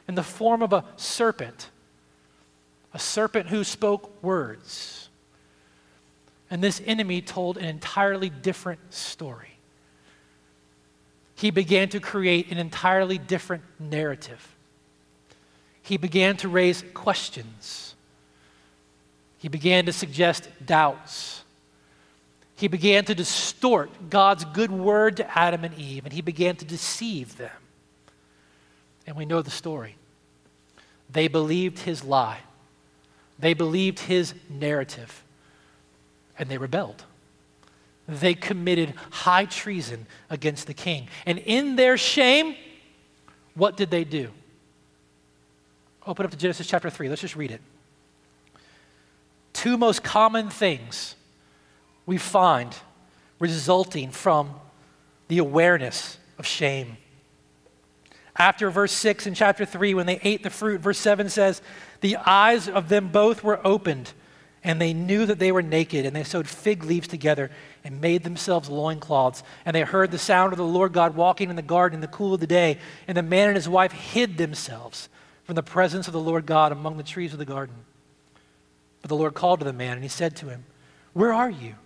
[0.08, 1.70] in the form of a serpent,
[2.92, 5.08] a serpent who spoke words.
[6.50, 9.58] And this enemy told an entirely different story.
[11.36, 14.54] He began to create an entirely different narrative
[15.84, 17.94] he began to raise questions.
[19.36, 21.43] He began to suggest doubts.
[22.56, 26.64] He began to distort God's good word to Adam and Eve, and he began to
[26.64, 27.50] deceive them.
[29.06, 29.96] And we know the story.
[31.10, 32.40] They believed his lie,
[33.38, 35.24] they believed his narrative,
[36.38, 37.04] and they rebelled.
[38.06, 41.08] They committed high treason against the king.
[41.24, 42.54] And in their shame,
[43.54, 44.28] what did they do?
[46.06, 47.08] Open up to Genesis chapter 3.
[47.08, 47.62] Let's just read it.
[49.54, 51.14] Two most common things
[52.06, 52.74] we find
[53.38, 54.54] resulting from
[55.28, 56.96] the awareness of shame.
[58.36, 61.62] After verse 6 in chapter 3, when they ate the fruit, verse 7 says,
[62.00, 64.12] The eyes of them both were opened,
[64.64, 67.50] and they knew that they were naked, and they sewed fig leaves together
[67.84, 69.44] and made themselves loincloths.
[69.64, 72.08] And they heard the sound of the Lord God walking in the garden in the
[72.08, 75.08] cool of the day, and the man and his wife hid themselves
[75.44, 77.76] from the presence of the Lord God among the trees of the garden.
[79.00, 80.64] But the Lord called to the man, and he said to him,
[81.12, 81.76] Where are you?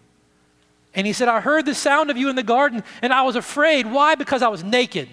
[0.99, 3.37] And he said, I heard the sound of you in the garden, and I was
[3.37, 3.87] afraid.
[3.87, 4.17] Why?
[4.17, 5.09] Because I was naked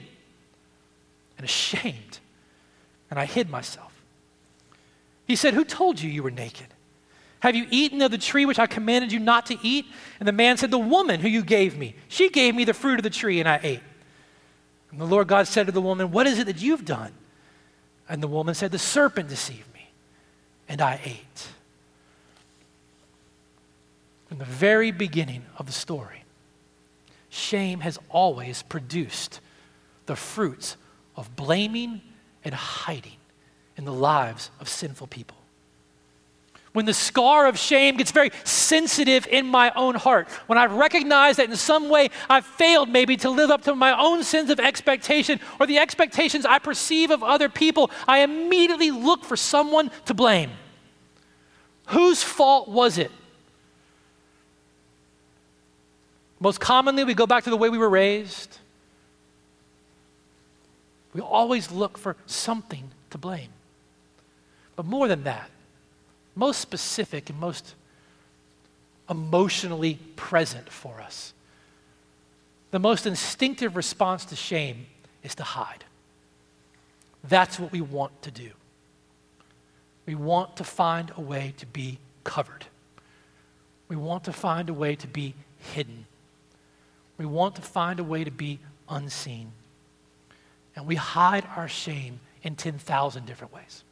[1.37, 2.17] and ashamed,
[3.11, 3.93] and I hid myself.
[5.27, 6.65] He said, Who told you you were naked?
[7.41, 9.85] Have you eaten of the tree which I commanded you not to eat?
[10.19, 12.97] And the man said, The woman who you gave me, she gave me the fruit
[12.97, 13.83] of the tree, and I ate.
[14.89, 17.13] And the Lord God said to the woman, What is it that you've done?
[18.09, 19.91] And the woman said, The serpent deceived me,
[20.67, 21.47] and I ate.
[24.27, 26.23] From the very beginning of the story,
[27.29, 29.39] shame has always produced
[30.05, 30.77] the fruits
[31.15, 32.01] of blaming
[32.43, 33.17] and hiding
[33.77, 35.37] in the lives of sinful people
[36.75, 41.37] when the scar of shame gets very sensitive in my own heart, when I recognize
[41.37, 44.59] that in some way I've failed maybe to live up to my own sins of
[44.59, 50.13] expectation or the expectations I perceive of other people, I immediately look for someone to
[50.13, 50.51] blame.
[51.87, 53.11] Whose fault was it?
[56.45, 58.59] Most commonly, we go back to the way we were raised.
[61.11, 63.49] We always look for something to blame.
[64.75, 65.49] But more than that,
[66.35, 67.73] most specific and most
[69.09, 71.33] emotionally present for us.
[72.69, 74.85] The most instinctive response to shame
[75.23, 75.83] is to hide.
[77.23, 78.51] That's what we want to do.
[80.05, 82.67] We want to find a way to be covered.
[83.89, 85.33] We want to find a way to be
[85.73, 86.05] hidden.
[87.17, 89.51] We want to find a way to be unseen.
[90.75, 93.83] And we hide our shame in 10,000 different ways.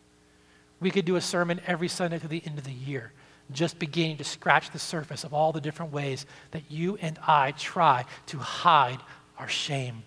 [0.79, 3.13] We could do a sermon every Sunday to the end of the year,
[3.51, 7.51] just beginning to scratch the surface of all the different ways that you and I
[7.51, 8.99] try to hide
[9.37, 10.03] our shame.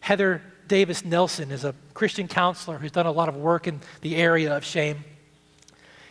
[0.00, 4.16] Heather Davis Nelson is a Christian counselor who's done a lot of work in the
[4.16, 5.04] area of shame.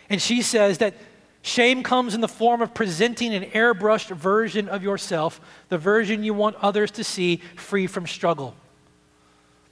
[0.10, 0.96] And she says that
[1.44, 6.34] shame comes in the form of presenting an airbrushed version of yourself, the version you
[6.34, 8.56] want others to see, free from struggle.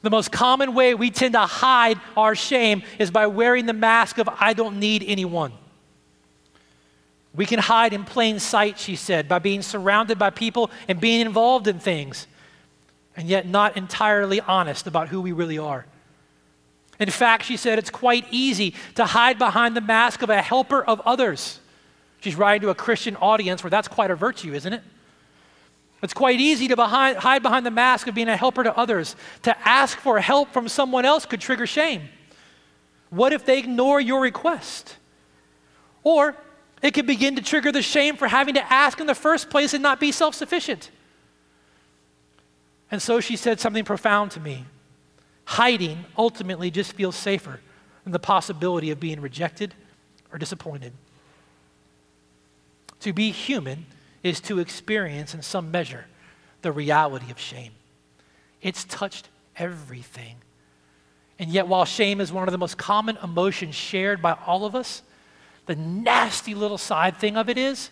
[0.04, 4.18] The most common way we tend to hide our shame is by wearing the mask
[4.18, 5.54] of, I don't need anyone.
[7.34, 11.22] We can hide in plain sight, she said, by being surrounded by people and being
[11.22, 12.28] involved in things,
[13.16, 15.86] and yet not entirely honest about who we really are.
[17.00, 20.84] In fact, she said, it's quite easy to hide behind the mask of a helper
[20.84, 21.61] of others.
[22.22, 24.84] She's writing to a Christian audience where that's quite a virtue, isn't it?
[26.04, 29.16] It's quite easy to behind, hide behind the mask of being a helper to others.
[29.44, 32.10] To ask for help from someone else could trigger shame.
[33.10, 34.98] What if they ignore your request?
[36.04, 36.36] Or
[36.82, 39.74] it could begin to trigger the shame for having to ask in the first place
[39.74, 40.90] and not be self sufficient.
[42.90, 44.66] And so she said something profound to me.
[45.46, 47.60] Hiding ultimately just feels safer
[48.04, 49.74] than the possibility of being rejected
[50.32, 50.94] or disappointed.
[53.02, 53.86] To be human
[54.24, 56.06] is to experience, in some measure,
[56.62, 57.72] the reality of shame.
[58.62, 60.38] It's touched everything.
[61.40, 64.76] And yet, while shame is one of the most common emotions shared by all of
[64.76, 65.02] us,
[65.66, 67.90] the nasty little side thing of it is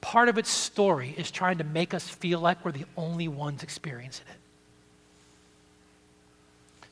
[0.00, 3.62] part of its story is trying to make us feel like we're the only ones
[3.62, 4.36] experiencing it.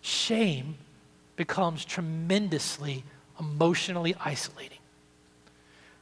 [0.00, 0.76] Shame
[1.36, 3.04] becomes tremendously
[3.38, 4.78] emotionally isolating.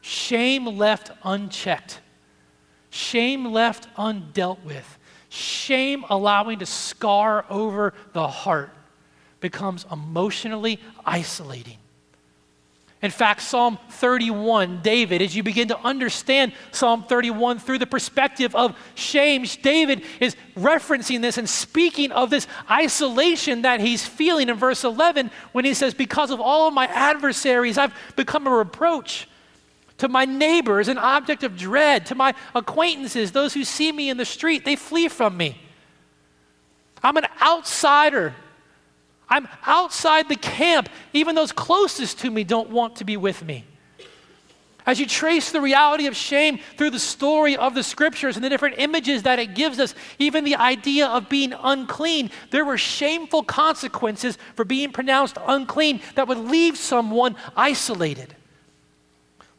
[0.00, 2.00] Shame left unchecked,
[2.90, 4.98] shame left undealt with,
[5.28, 8.70] shame allowing to scar over the heart
[9.40, 11.76] becomes emotionally isolating.
[13.02, 18.54] In fact, Psalm 31, David, as you begin to understand Psalm 31 through the perspective
[18.54, 24.56] of shame, David is referencing this and speaking of this isolation that he's feeling in
[24.56, 29.26] verse 11 when he says, Because of all of my adversaries, I've become a reproach.
[30.00, 32.04] To my neighbors, an object of dread.
[32.06, 35.58] To my acquaintances, those who see me in the street, they flee from me.
[37.02, 38.34] I'm an outsider
[39.30, 40.88] I'm outside the camp.
[41.12, 43.64] Even those closest to me don't want to be with me.
[44.86, 48.48] As you trace the reality of shame through the story of the scriptures and the
[48.48, 53.44] different images that it gives us, even the idea of being unclean, there were shameful
[53.44, 58.34] consequences for being pronounced unclean that would leave someone isolated.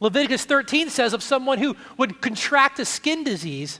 [0.02, 3.78] Leviticus 13 says of someone who would contract a skin disease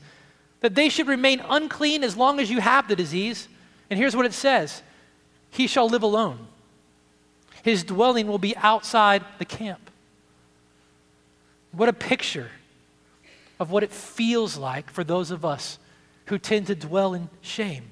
[0.61, 3.49] that they should remain unclean as long as you have the disease.
[3.91, 4.85] And here's what it says
[5.51, 6.47] he shall live alone.
[7.65, 9.91] His dwelling will be outside the camp.
[11.73, 12.53] What a picture
[13.59, 15.81] of what it feels like for those of us
[16.27, 17.91] who tend to dwell in shame.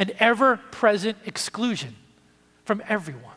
[0.00, 1.94] An ever present exclusion
[2.64, 3.36] from everyone.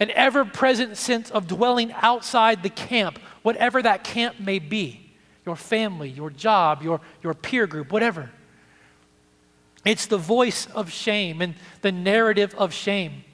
[0.00, 5.00] An ever present sense of dwelling outside the camp, whatever that camp may be
[5.46, 8.30] your family, your job, your, your peer group, whatever.
[9.84, 13.24] It's the voice of shame and the narrative of shame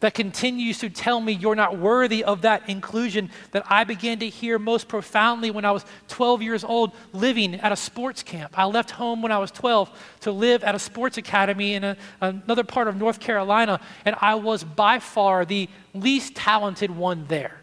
[0.00, 4.28] that continues to tell me you're not worthy of that inclusion that I began to
[4.28, 8.56] hear most profoundly when I was 12 years old living at a sports camp.
[8.56, 9.90] I left home when I was 12
[10.20, 14.36] to live at a sports academy in a, another part of North Carolina, and I
[14.36, 17.60] was by far the least talented one there.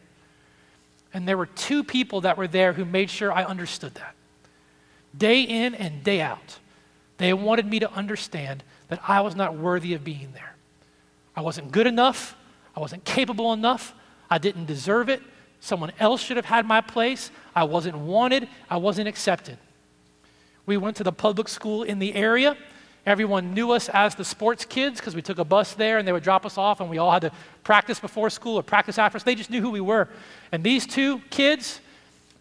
[1.14, 4.16] And there were two people that were there who made sure I understood that
[5.18, 6.60] day in and day out.
[7.18, 10.55] They wanted me to understand that I was not worthy of being there.
[11.36, 12.36] I wasn't good enough.
[12.76, 13.94] I wasn't capable enough.
[14.30, 15.22] I didn't deserve it.
[15.60, 17.32] Someone else should have had my place.
[17.56, 18.48] I wasn't wanted.
[18.70, 19.58] I wasn't accepted.
[20.66, 22.58] We went to the public school in the area.
[23.06, 26.12] Everyone knew us as the sports kids because we took a bus there and they
[26.12, 27.32] would drop us off and we all had to
[27.64, 29.20] practice before school or practice after.
[29.20, 30.08] So they just knew who we were.
[30.52, 31.82] And these two kids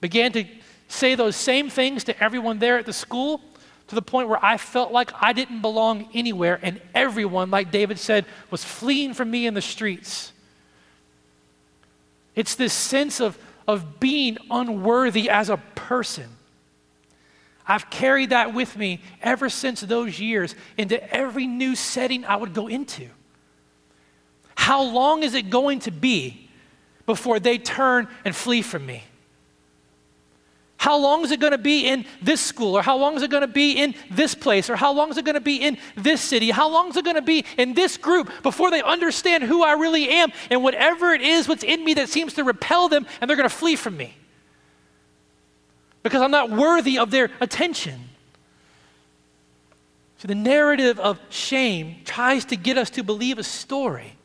[0.01, 0.45] began to
[0.89, 3.43] say those same things to everyone there at the school
[3.89, 7.99] to the point where I felt like I didn't belong anywhere, and everyone, like David
[7.99, 10.33] said, was fleeing from me in the streets.
[12.35, 16.29] It's this sense of, of being unworthy as a person.
[17.67, 22.53] I've carried that with me ever since those years into every new setting I would
[22.53, 23.09] go into.
[24.55, 26.49] How long is it going to be
[27.07, 29.05] before they turn and flee from me?
[30.85, 32.77] How long is it going to be in this school?
[32.77, 34.69] Or how long is it going to be in this place?
[34.69, 36.51] Or how long is it going to be in this city?
[36.51, 39.73] How long is it going to be in this group before they understand who I
[39.73, 43.31] really am and whatever it is what's in me that seems to repel them and
[43.31, 44.15] they're going to flee from me?
[46.03, 47.99] Because I'm not worthy of their attention.
[50.19, 54.19] So the narrative of shame tries to get us to believe a story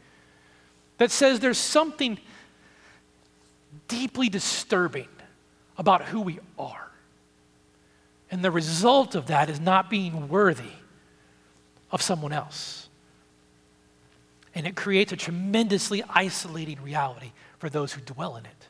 [0.97, 2.20] that says there's something
[3.88, 5.07] deeply disturbing
[5.80, 6.91] about who we are.
[8.30, 10.73] And the result of that is not being worthy
[11.89, 12.89] of someone else.
[14.53, 18.67] And it creates a tremendously isolating reality for those who dwell in it.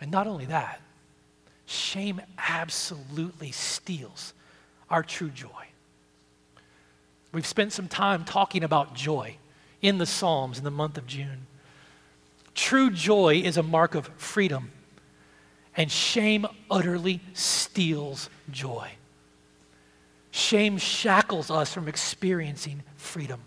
[0.00, 0.80] And not only that,
[1.66, 4.32] shame absolutely steals
[4.88, 5.48] our true joy.
[7.32, 9.36] We've spent some time talking about joy
[9.80, 11.46] in the Psalms in the month of June.
[12.54, 14.70] True joy is a mark of freedom
[15.76, 18.90] and shame utterly steals joy.
[20.30, 23.40] Shame shackles us from experiencing freedom.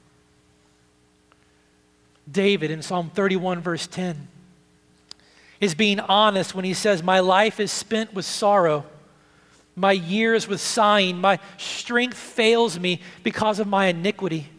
[2.31, 4.27] David in Psalm 31, verse 10,
[5.59, 8.85] is being honest when he says, My life is spent with sorrow,
[9.75, 14.49] my years with sighing, my strength fails me because of my iniquity.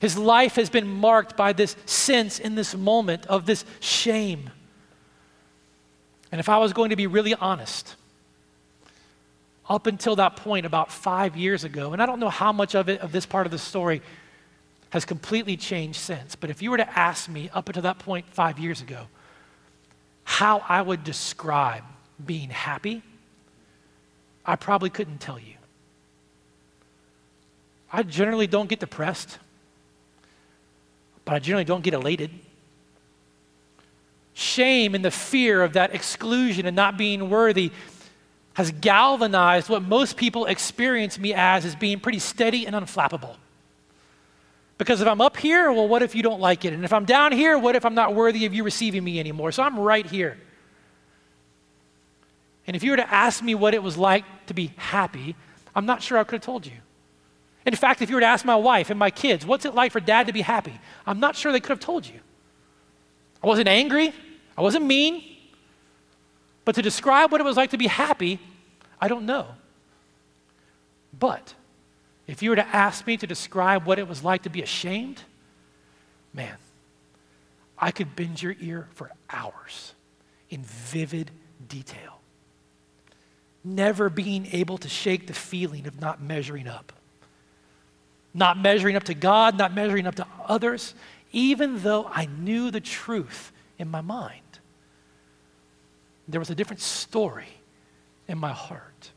[0.00, 4.50] His life has been marked by this sense in this moment of this shame.
[6.34, 7.94] And if I was going to be really honest,
[9.70, 12.88] up until that point, about five years ago, and I don't know how much of
[12.88, 14.02] it, of this part of the story,
[14.90, 18.26] has completely changed since, but if you were to ask me up until that point
[18.32, 19.06] five years ago,
[20.24, 21.84] how I would describe
[22.26, 23.04] being happy,
[24.44, 25.54] I probably couldn't tell you.
[27.92, 29.38] I generally don't get depressed
[31.24, 32.32] but I generally don't get elated.
[34.34, 37.70] Shame and the fear of that exclusion and not being worthy
[38.54, 43.36] has galvanized what most people experience me as as being pretty steady and unflappable.
[44.76, 46.72] Because if I'm up here, well, what if you don't like it?
[46.72, 49.52] And if I'm down here, what if I'm not worthy of you receiving me anymore?
[49.52, 50.36] So I'm right here.
[52.66, 55.36] And if you were to ask me what it was like to be happy,
[55.74, 56.72] I'm not sure I could have told you.
[57.66, 59.92] In fact, if you were to ask my wife and my kids, what's it like
[59.92, 60.78] for dad to be happy?
[61.06, 62.20] I'm not sure they could have told you.
[63.44, 64.10] I wasn't angry,
[64.56, 65.22] I wasn't mean,
[66.64, 68.40] but to describe what it was like to be happy,
[68.98, 69.48] I don't know.
[71.20, 71.52] But
[72.26, 75.20] if you were to ask me to describe what it was like to be ashamed,
[76.32, 76.56] man,
[77.78, 79.92] I could bend your ear for hours
[80.48, 81.30] in vivid
[81.68, 82.22] detail.
[83.62, 86.94] Never being able to shake the feeling of not measuring up
[88.34, 90.94] not measuring up to God, not measuring up to others,
[91.34, 94.40] even though I knew the truth in my mind.
[96.28, 97.48] There was a different story
[98.28, 99.10] in my heart.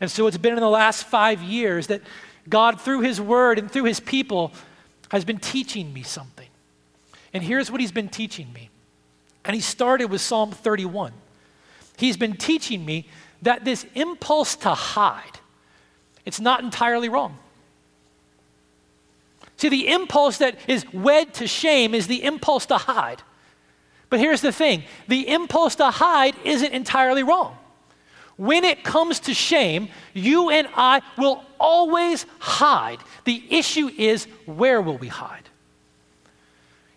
[0.00, 2.02] And so it's been in the last five years that
[2.48, 4.52] God, through His Word and through His people,
[5.10, 6.48] has been teaching me something.
[7.32, 8.68] And here's what He's been teaching me.
[9.44, 11.12] And He started with Psalm 31.
[11.96, 13.08] He's been teaching me
[13.40, 15.38] that this impulse to hide,
[16.24, 17.38] it's not entirely wrong.
[19.56, 23.22] See, the impulse that is wed to shame is the impulse to hide.
[24.10, 27.56] But here's the thing the impulse to hide isn't entirely wrong.
[28.36, 32.98] When it comes to shame, you and I will always hide.
[33.24, 35.48] The issue is where will we hide?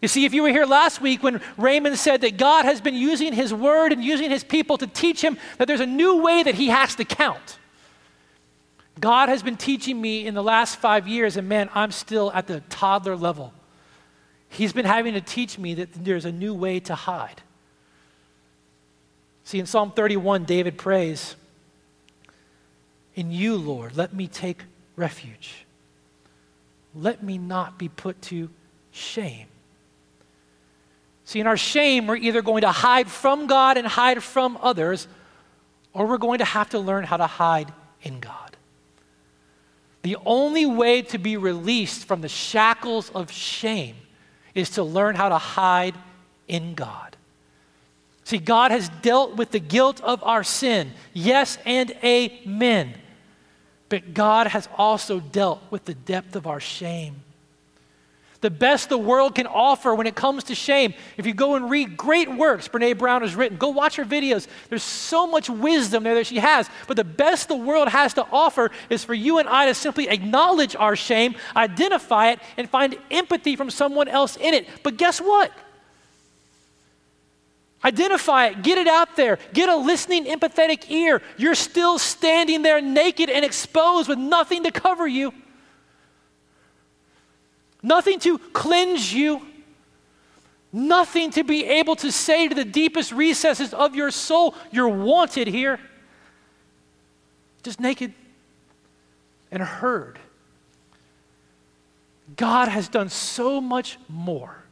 [0.02, 2.96] You see, if you were here last week when Raymond said that God has been
[2.96, 6.44] using his word and using his people to teach him that there's a new way
[6.44, 7.58] that he has to count.
[9.00, 12.48] God has been teaching me in the last five years, and man, I'm still at
[12.48, 13.54] the toddler level.
[14.50, 17.42] He's been having to teach me that there's a new way to hide.
[19.44, 21.36] See, in Psalm 31, David prays,
[23.16, 24.64] In you, Lord, let me take
[24.96, 25.66] refuge.
[26.96, 28.50] Let me not be put to
[28.92, 29.48] shame.
[31.26, 35.08] See, in our shame, we're either going to hide from God and hide from others,
[35.94, 37.72] or we're going to have to learn how to hide
[38.02, 38.49] in God.
[40.10, 43.96] The only way to be released from the shackles of shame
[44.56, 45.94] is to learn how to hide
[46.48, 47.16] in God.
[48.24, 50.94] See, God has dealt with the guilt of our sin.
[51.14, 52.96] Yes and amen.
[53.88, 57.22] But God has also dealt with the depth of our shame
[58.42, 60.94] the best the world can offer when it comes to shame.
[61.18, 64.48] If you go and read great works Brene Brown has written, go watch her videos.
[64.70, 66.70] There's so much wisdom there that she has.
[66.88, 70.08] But the best the world has to offer is for you and I to simply
[70.08, 74.68] acknowledge our shame, identify it, and find empathy from someone else in it.
[74.84, 75.52] But guess what?
[77.84, 81.22] Identify it, get it out there, get a listening, empathetic ear.
[81.38, 85.34] You're still standing there naked and exposed with nothing to cover you
[87.82, 89.42] nothing to cleanse you,
[90.72, 95.48] nothing to be able to say to the deepest recesses of your soul, You're wanted
[95.48, 95.80] here.
[97.64, 98.14] Just naked
[99.52, 100.20] and heard.
[102.36, 104.64] God has done so much more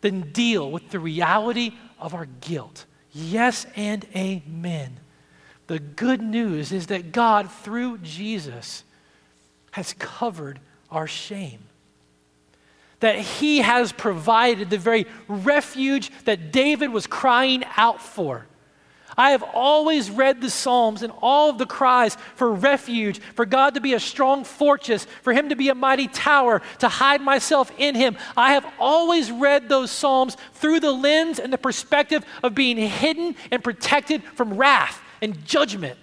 [0.00, 2.86] than deal with the reality of our guilt.
[3.12, 4.98] Yes and amen.
[5.66, 8.84] The good news is that God, through Jesus,
[9.72, 10.58] has covered
[10.90, 11.60] our shame
[13.02, 18.46] that he has provided the very refuge that David was crying out for.
[19.16, 23.74] I have always read the Psalms and all of the cries for refuge, for God
[23.74, 27.72] to be a strong fortress, for Him to be a mighty tower, to hide myself
[27.76, 28.16] in Him.
[28.36, 33.34] I have always read those Psalms through the lens and the perspective of being hidden
[33.50, 35.98] and protected from wrath and judgment.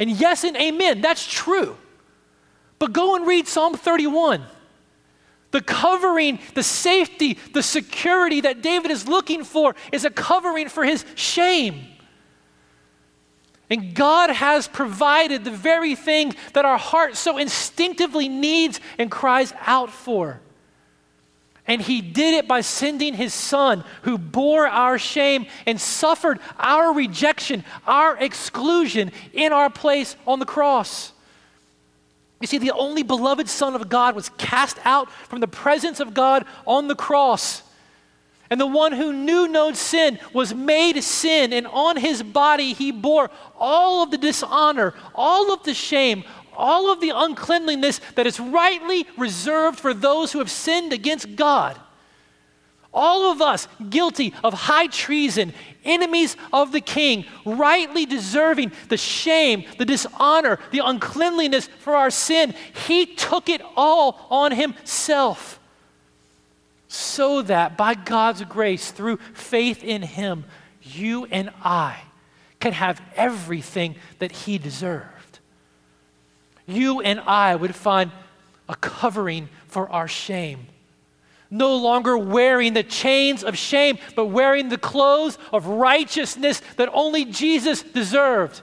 [0.00, 1.76] And yes and amen, that's true.
[2.78, 4.42] But go and read Psalm 31.
[5.52, 10.84] The covering, the safety, the security that David is looking for is a covering for
[10.84, 11.86] his shame.
[13.70, 19.54] And God has provided the very thing that our heart so instinctively needs and cries
[19.66, 20.40] out for.
[21.66, 26.92] And he did it by sending his son, who bore our shame and suffered our
[26.92, 31.11] rejection, our exclusion in our place on the cross.
[32.42, 36.12] You see, the only beloved Son of God was cast out from the presence of
[36.12, 37.62] God on the cross.
[38.50, 42.90] And the one who knew no sin was made sin, and on his body he
[42.90, 46.24] bore all of the dishonor, all of the shame,
[46.54, 51.78] all of the uncleanliness that is rightly reserved for those who have sinned against God.
[52.94, 59.64] All of us guilty of high treason, enemies of the king, rightly deserving the shame,
[59.78, 62.54] the dishonor, the uncleanliness for our sin.
[62.86, 65.58] He took it all on himself
[66.88, 70.44] so that by God's grace, through faith in him,
[70.82, 72.02] you and I
[72.60, 75.12] can have everything that he deserved
[76.66, 78.10] you and I would find
[78.68, 80.66] a covering for our shame.
[81.54, 87.26] No longer wearing the chains of shame, but wearing the clothes of righteousness that only
[87.26, 88.62] Jesus deserved.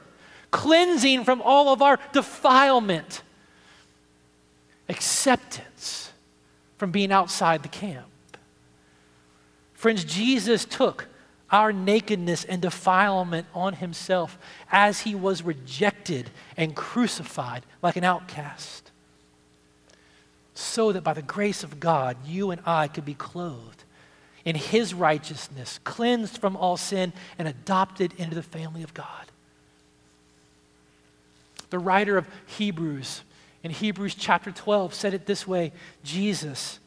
[0.49, 3.21] Cleansing from all of our defilement.
[4.89, 6.11] Acceptance
[6.77, 8.07] from being outside the camp.
[9.75, 11.05] Friends, Jesus took
[11.51, 14.39] our nakedness and defilement on himself
[14.71, 18.88] as he was rejected and crucified like an outcast.
[20.59, 23.85] So that by the grace of God, you and I could be clothed
[24.43, 29.31] in his righteousness, cleansed from all sin, and adopted into the family of God.
[31.69, 33.21] The writer of Hebrews
[33.63, 35.71] in Hebrews chapter 12 said it this way
[36.03, 36.79] Jesus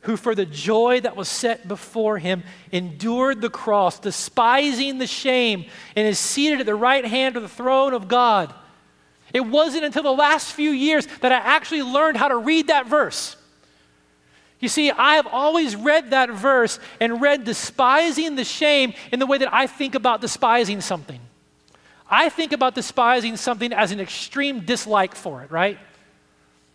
[0.00, 5.64] who for the joy that was set before him endured the cross, despising the shame,
[5.96, 8.54] and is seated at the right hand of the throne of God.
[9.36, 12.86] It wasn't until the last few years that I actually learned how to read that
[12.86, 13.36] verse.
[14.60, 19.26] You see, I have always read that verse and read despising the shame in the
[19.26, 21.20] way that I think about despising something.
[22.10, 25.78] I think about despising something as an extreme dislike for it, right?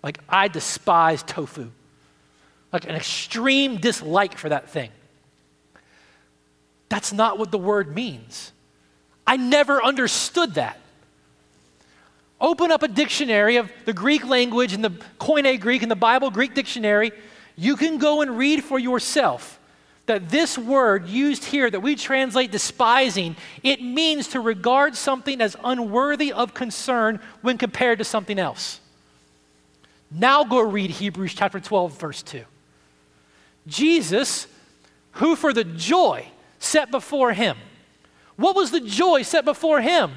[0.03, 1.72] Like, I despise tofu
[2.72, 4.91] like an extreme dislike for that thing.
[6.89, 8.51] That's not what the word means.
[9.26, 10.80] I never understood that.
[12.42, 14.89] Open up a dictionary of the Greek language and the
[15.20, 17.12] Koine Greek and the Bible Greek dictionary.
[17.56, 19.60] You can go and read for yourself
[20.08, 25.56] that this word used here that we translate despising, it means to regard something as
[25.64, 28.80] unworthy of concern when compared to something else.
[30.10, 32.44] Now go read Hebrews chapter 12 verse 2.
[33.68, 34.48] Jesus,
[35.14, 36.28] who for the joy
[36.60, 37.58] set before him.
[38.36, 40.12] What was the joy set before him?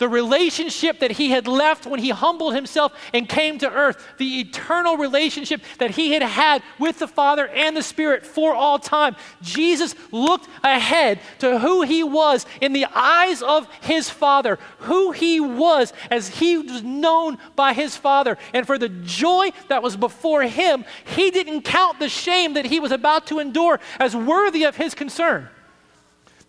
[0.00, 4.40] The relationship that he had left when he humbled himself and came to earth, the
[4.40, 9.14] eternal relationship that he had had with the Father and the Spirit for all time.
[9.42, 15.38] Jesus looked ahead to who he was in the eyes of his Father, who he
[15.38, 18.38] was as he was known by his Father.
[18.54, 22.80] And for the joy that was before him, he didn't count the shame that he
[22.80, 25.50] was about to endure as worthy of his concern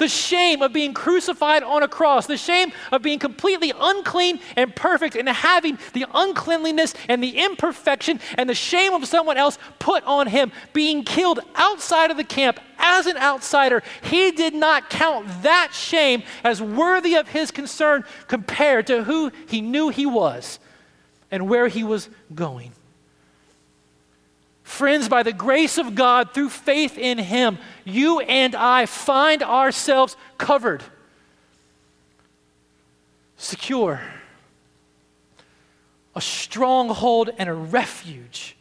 [0.02, 4.76] the shame of being crucified on a cross, the shame of being completely unclean and
[4.76, 10.04] perfect and having the uncleanliness and the imperfection and the shame of someone else put
[10.06, 13.84] on him, being killed outside of the camp as an outsider.
[14.02, 19.62] He did not count that shame as worthy of his concern compared to who he
[19.62, 20.58] knew he was
[21.30, 22.72] and where he was going.
[24.72, 30.16] Friends, by the grace of God, through faith in Him, you and I find ourselves
[30.38, 30.82] covered,
[33.36, 34.02] secure,
[36.16, 38.56] a stronghold and a refuge.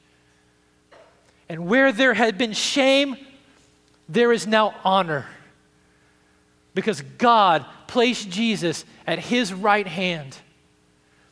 [1.48, 3.16] And where there had been shame,
[4.08, 5.26] there is now honor.
[6.74, 10.36] Because God placed Jesus at His right hand,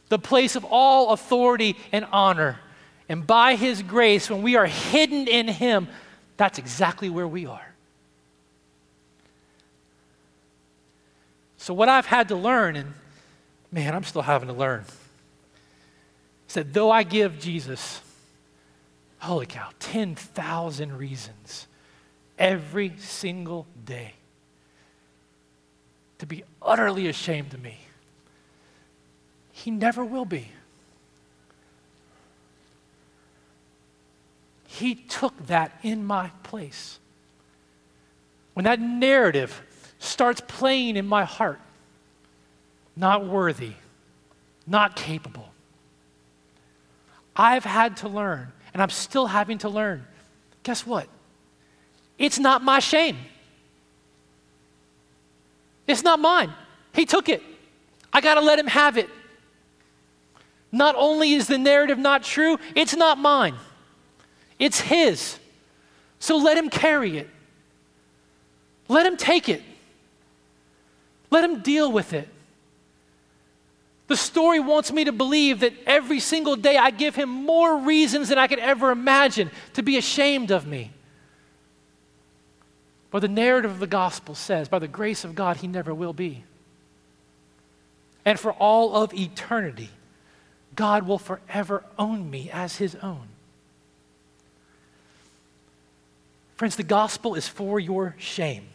[0.09, 2.61] the place of all authority and honor.
[3.09, 5.89] And by His grace, when we are hidden in Him,
[6.37, 7.75] that's exactly where we are.
[11.57, 12.95] So, what I've had to learn, and
[13.73, 14.85] man, I'm still having to learn,
[16.49, 18.01] is that though I give Jesus,
[19.19, 21.67] holy cow, 10,000 reasons
[22.39, 24.13] every single day
[26.19, 27.79] to be utterly ashamed of me,
[29.53, 30.49] He never will be.
[34.79, 37.01] He took that in my place.
[38.55, 39.61] When that narrative
[39.99, 41.61] starts playing in my heart,
[42.95, 43.73] not worthy,
[44.69, 45.49] not capable.
[47.35, 50.07] I've had to learn, and I'm still having to learn.
[50.63, 51.09] Guess what?
[52.17, 53.17] It's not my shame.
[55.89, 56.53] It's not mine.
[56.95, 57.43] He took it.
[58.13, 59.11] I got to let him have it.
[60.71, 63.57] Not only is the narrative not true, it's not mine,
[64.59, 65.39] it's his.
[66.19, 67.29] So let him carry it.
[68.89, 69.63] Let him take it.
[71.31, 72.29] Let him deal with it.
[74.09, 78.31] The story wants me to believe that every single day I give him more reasons
[78.31, 80.93] than I could ever imagine to be ashamed of me.
[83.11, 86.15] But the narrative of the gospel says, by the grace of God, he never will
[86.15, 86.45] be.
[88.25, 89.91] And for all of eternity,
[90.75, 93.29] God will forever own me as his own.
[96.59, 98.67] Friends, the gospel is for your shame.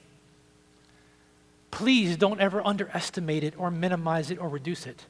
[1.69, 5.05] Please don't ever underestimate it or minimize it or reduce it.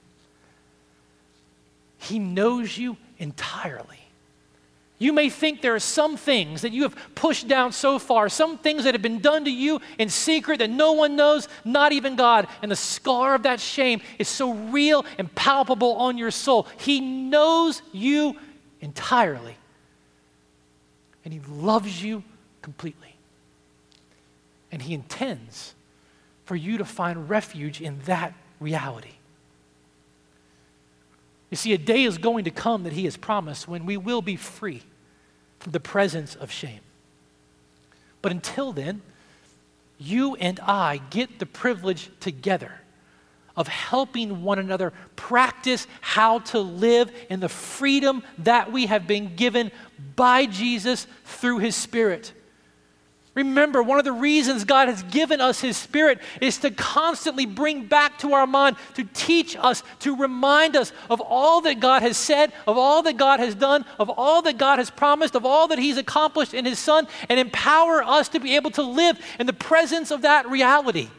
[2.00, 4.00] He knows you entirely.
[4.98, 8.58] You may think there are some things that you have pushed down so far, some
[8.58, 12.16] things that have been done to you in secret that no one knows, not even
[12.16, 12.48] God.
[12.64, 16.68] And the scar of that shame is so real and palpable on your soul.
[16.80, 18.36] He knows you
[18.82, 19.58] entirely.
[21.24, 22.24] And He loves you
[22.64, 23.16] completely.
[24.72, 25.76] And He intends
[26.46, 29.12] for you to find refuge in that reality.
[31.52, 34.24] You see, a day is going to come that He has promised when we will
[34.24, 34.82] be free
[35.60, 36.80] from the presence of shame.
[38.24, 39.04] But until then,
[40.00, 42.72] you and I get the privilege together
[43.56, 49.36] of helping one another practice how to live in the freedom that we have been
[49.36, 49.72] given
[50.16, 52.34] by Jesus through His Spirit.
[53.36, 57.86] Remember, one of the reasons God has given us His Spirit is to constantly bring
[57.86, 62.16] back to our mind, to teach us, to remind us of all that God has
[62.16, 65.68] said, of all that God has done, of all that God has promised, of all
[65.70, 69.48] that He's accomplished in His Son, and empower us to be able to live in
[69.48, 71.10] the presence of that reality.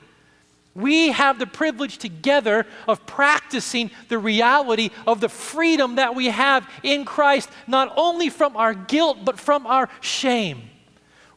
[0.76, 6.68] We have the privilege together of practicing the reality of the freedom that we have
[6.84, 10.70] in Christ, not only from our guilt, but from our shame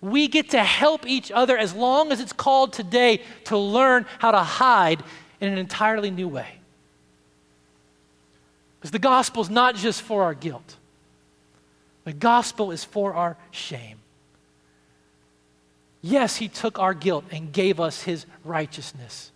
[0.02, 4.32] we get to help each other as long as it's called today to learn how
[4.32, 5.04] to hide
[5.42, 6.48] in an entirely new way.
[8.80, 10.76] Because the gospel is not just for our guilt,
[12.04, 13.98] the gospel is for our shame.
[16.02, 19.32] Yes, he took our guilt and gave us his righteousness.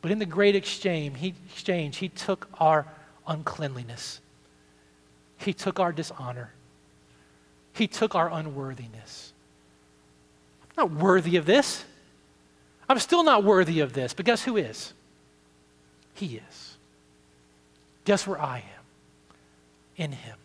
[0.00, 2.86] But in the great exchange, he, exchange, he took our
[3.26, 4.20] uncleanliness.
[5.36, 6.52] He took our dishonor.
[7.74, 9.31] He took our unworthiness.
[10.76, 11.84] I'm not worthy of this.
[12.88, 14.92] I'm still not worthy of this, but guess who is?
[16.14, 16.76] He is.
[18.04, 18.84] Guess where I am?
[19.96, 20.36] In Him.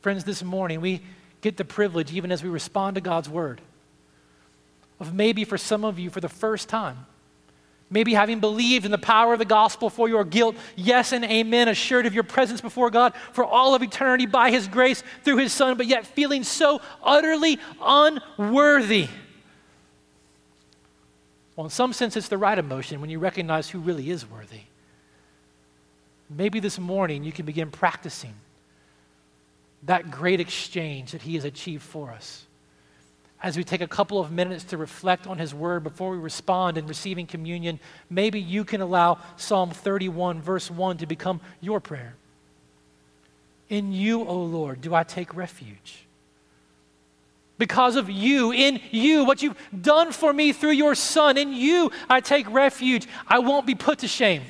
[0.00, 1.02] Friends, this morning we
[1.40, 3.60] get the privilege, even as we respond to God's Word,
[4.98, 7.06] of maybe for some of you for the first time,
[7.92, 11.66] Maybe having believed in the power of the gospel for your guilt, yes and amen,
[11.66, 15.52] assured of your presence before God for all of eternity by His grace through His
[15.52, 19.08] Son, but yet feeling so utterly unworthy.
[21.56, 24.60] Well, in some sense, it's the right emotion when you recognize who really is worthy.
[26.30, 28.34] Maybe this morning you can begin practicing
[29.82, 32.46] that great exchange that He has achieved for us
[33.42, 36.76] as we take a couple of minutes to reflect on His Word before we respond
[36.76, 37.80] in receiving communion,
[38.10, 42.14] maybe you can allow Psalm 31, verse 1, to become your prayer.
[43.68, 46.04] In you, O Lord, do I take refuge.
[47.56, 51.92] Because of you, in you, what you've done for me through your Son, in you
[52.08, 53.06] I take refuge.
[53.26, 54.42] I won't be put to shame.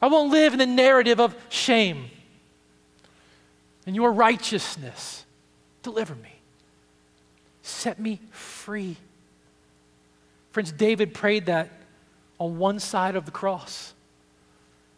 [0.00, 2.10] I won't live in the narrative of shame.
[3.86, 5.24] In your righteousness,
[5.82, 6.37] deliver me.
[7.68, 8.96] Set me free.
[10.52, 11.70] Friends, David prayed that
[12.38, 13.92] on one side of the cross.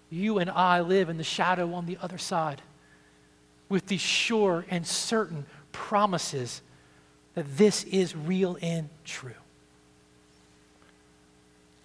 [0.08, 2.62] You and I live in the shadow on the other side
[3.68, 6.62] with these sure and certain promises
[7.34, 9.34] that this is real and true.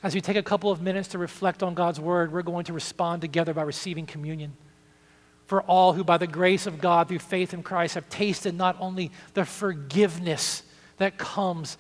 [0.03, 2.73] As we take a couple of minutes to reflect on God's word, we're going to
[2.73, 4.55] respond together by receiving communion
[5.47, 8.75] for all who, by the grace of God, through faith in Christ, have tasted not
[8.79, 10.63] only the forgiveness
[10.97, 11.77] that comes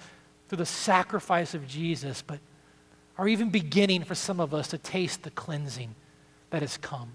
[0.47, 2.39] through the sacrifice of Jesus, but
[3.17, 5.95] are even beginning for some of us to taste the cleansing
[6.49, 7.11] that has come.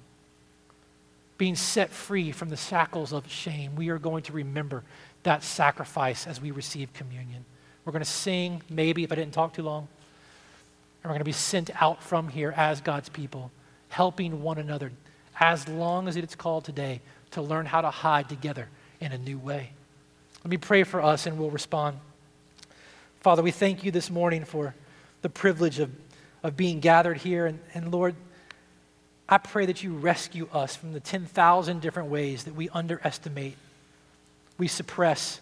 [1.39, 4.83] Being set free from the shackles of shame, we are going to remember
[5.23, 7.45] that sacrifice as we receive communion.
[7.85, 9.89] We're going to sing, maybe, if I didn't talk too long.
[11.03, 13.51] And we're going to be sent out from here as God's people,
[13.89, 14.93] helping one another
[15.39, 18.69] as long as it's called today to learn how to hide together
[19.01, 19.71] in a new way.
[20.45, 21.99] Let me pray for us and we'll respond.
[23.21, 24.75] Father, we thank you this morning for
[25.21, 25.91] the privilege of,
[26.43, 27.47] of being gathered here.
[27.47, 28.15] And, and Lord,
[29.29, 33.57] I pray that you rescue us from the 10,000 different ways that we underestimate,
[34.57, 35.41] we suppress,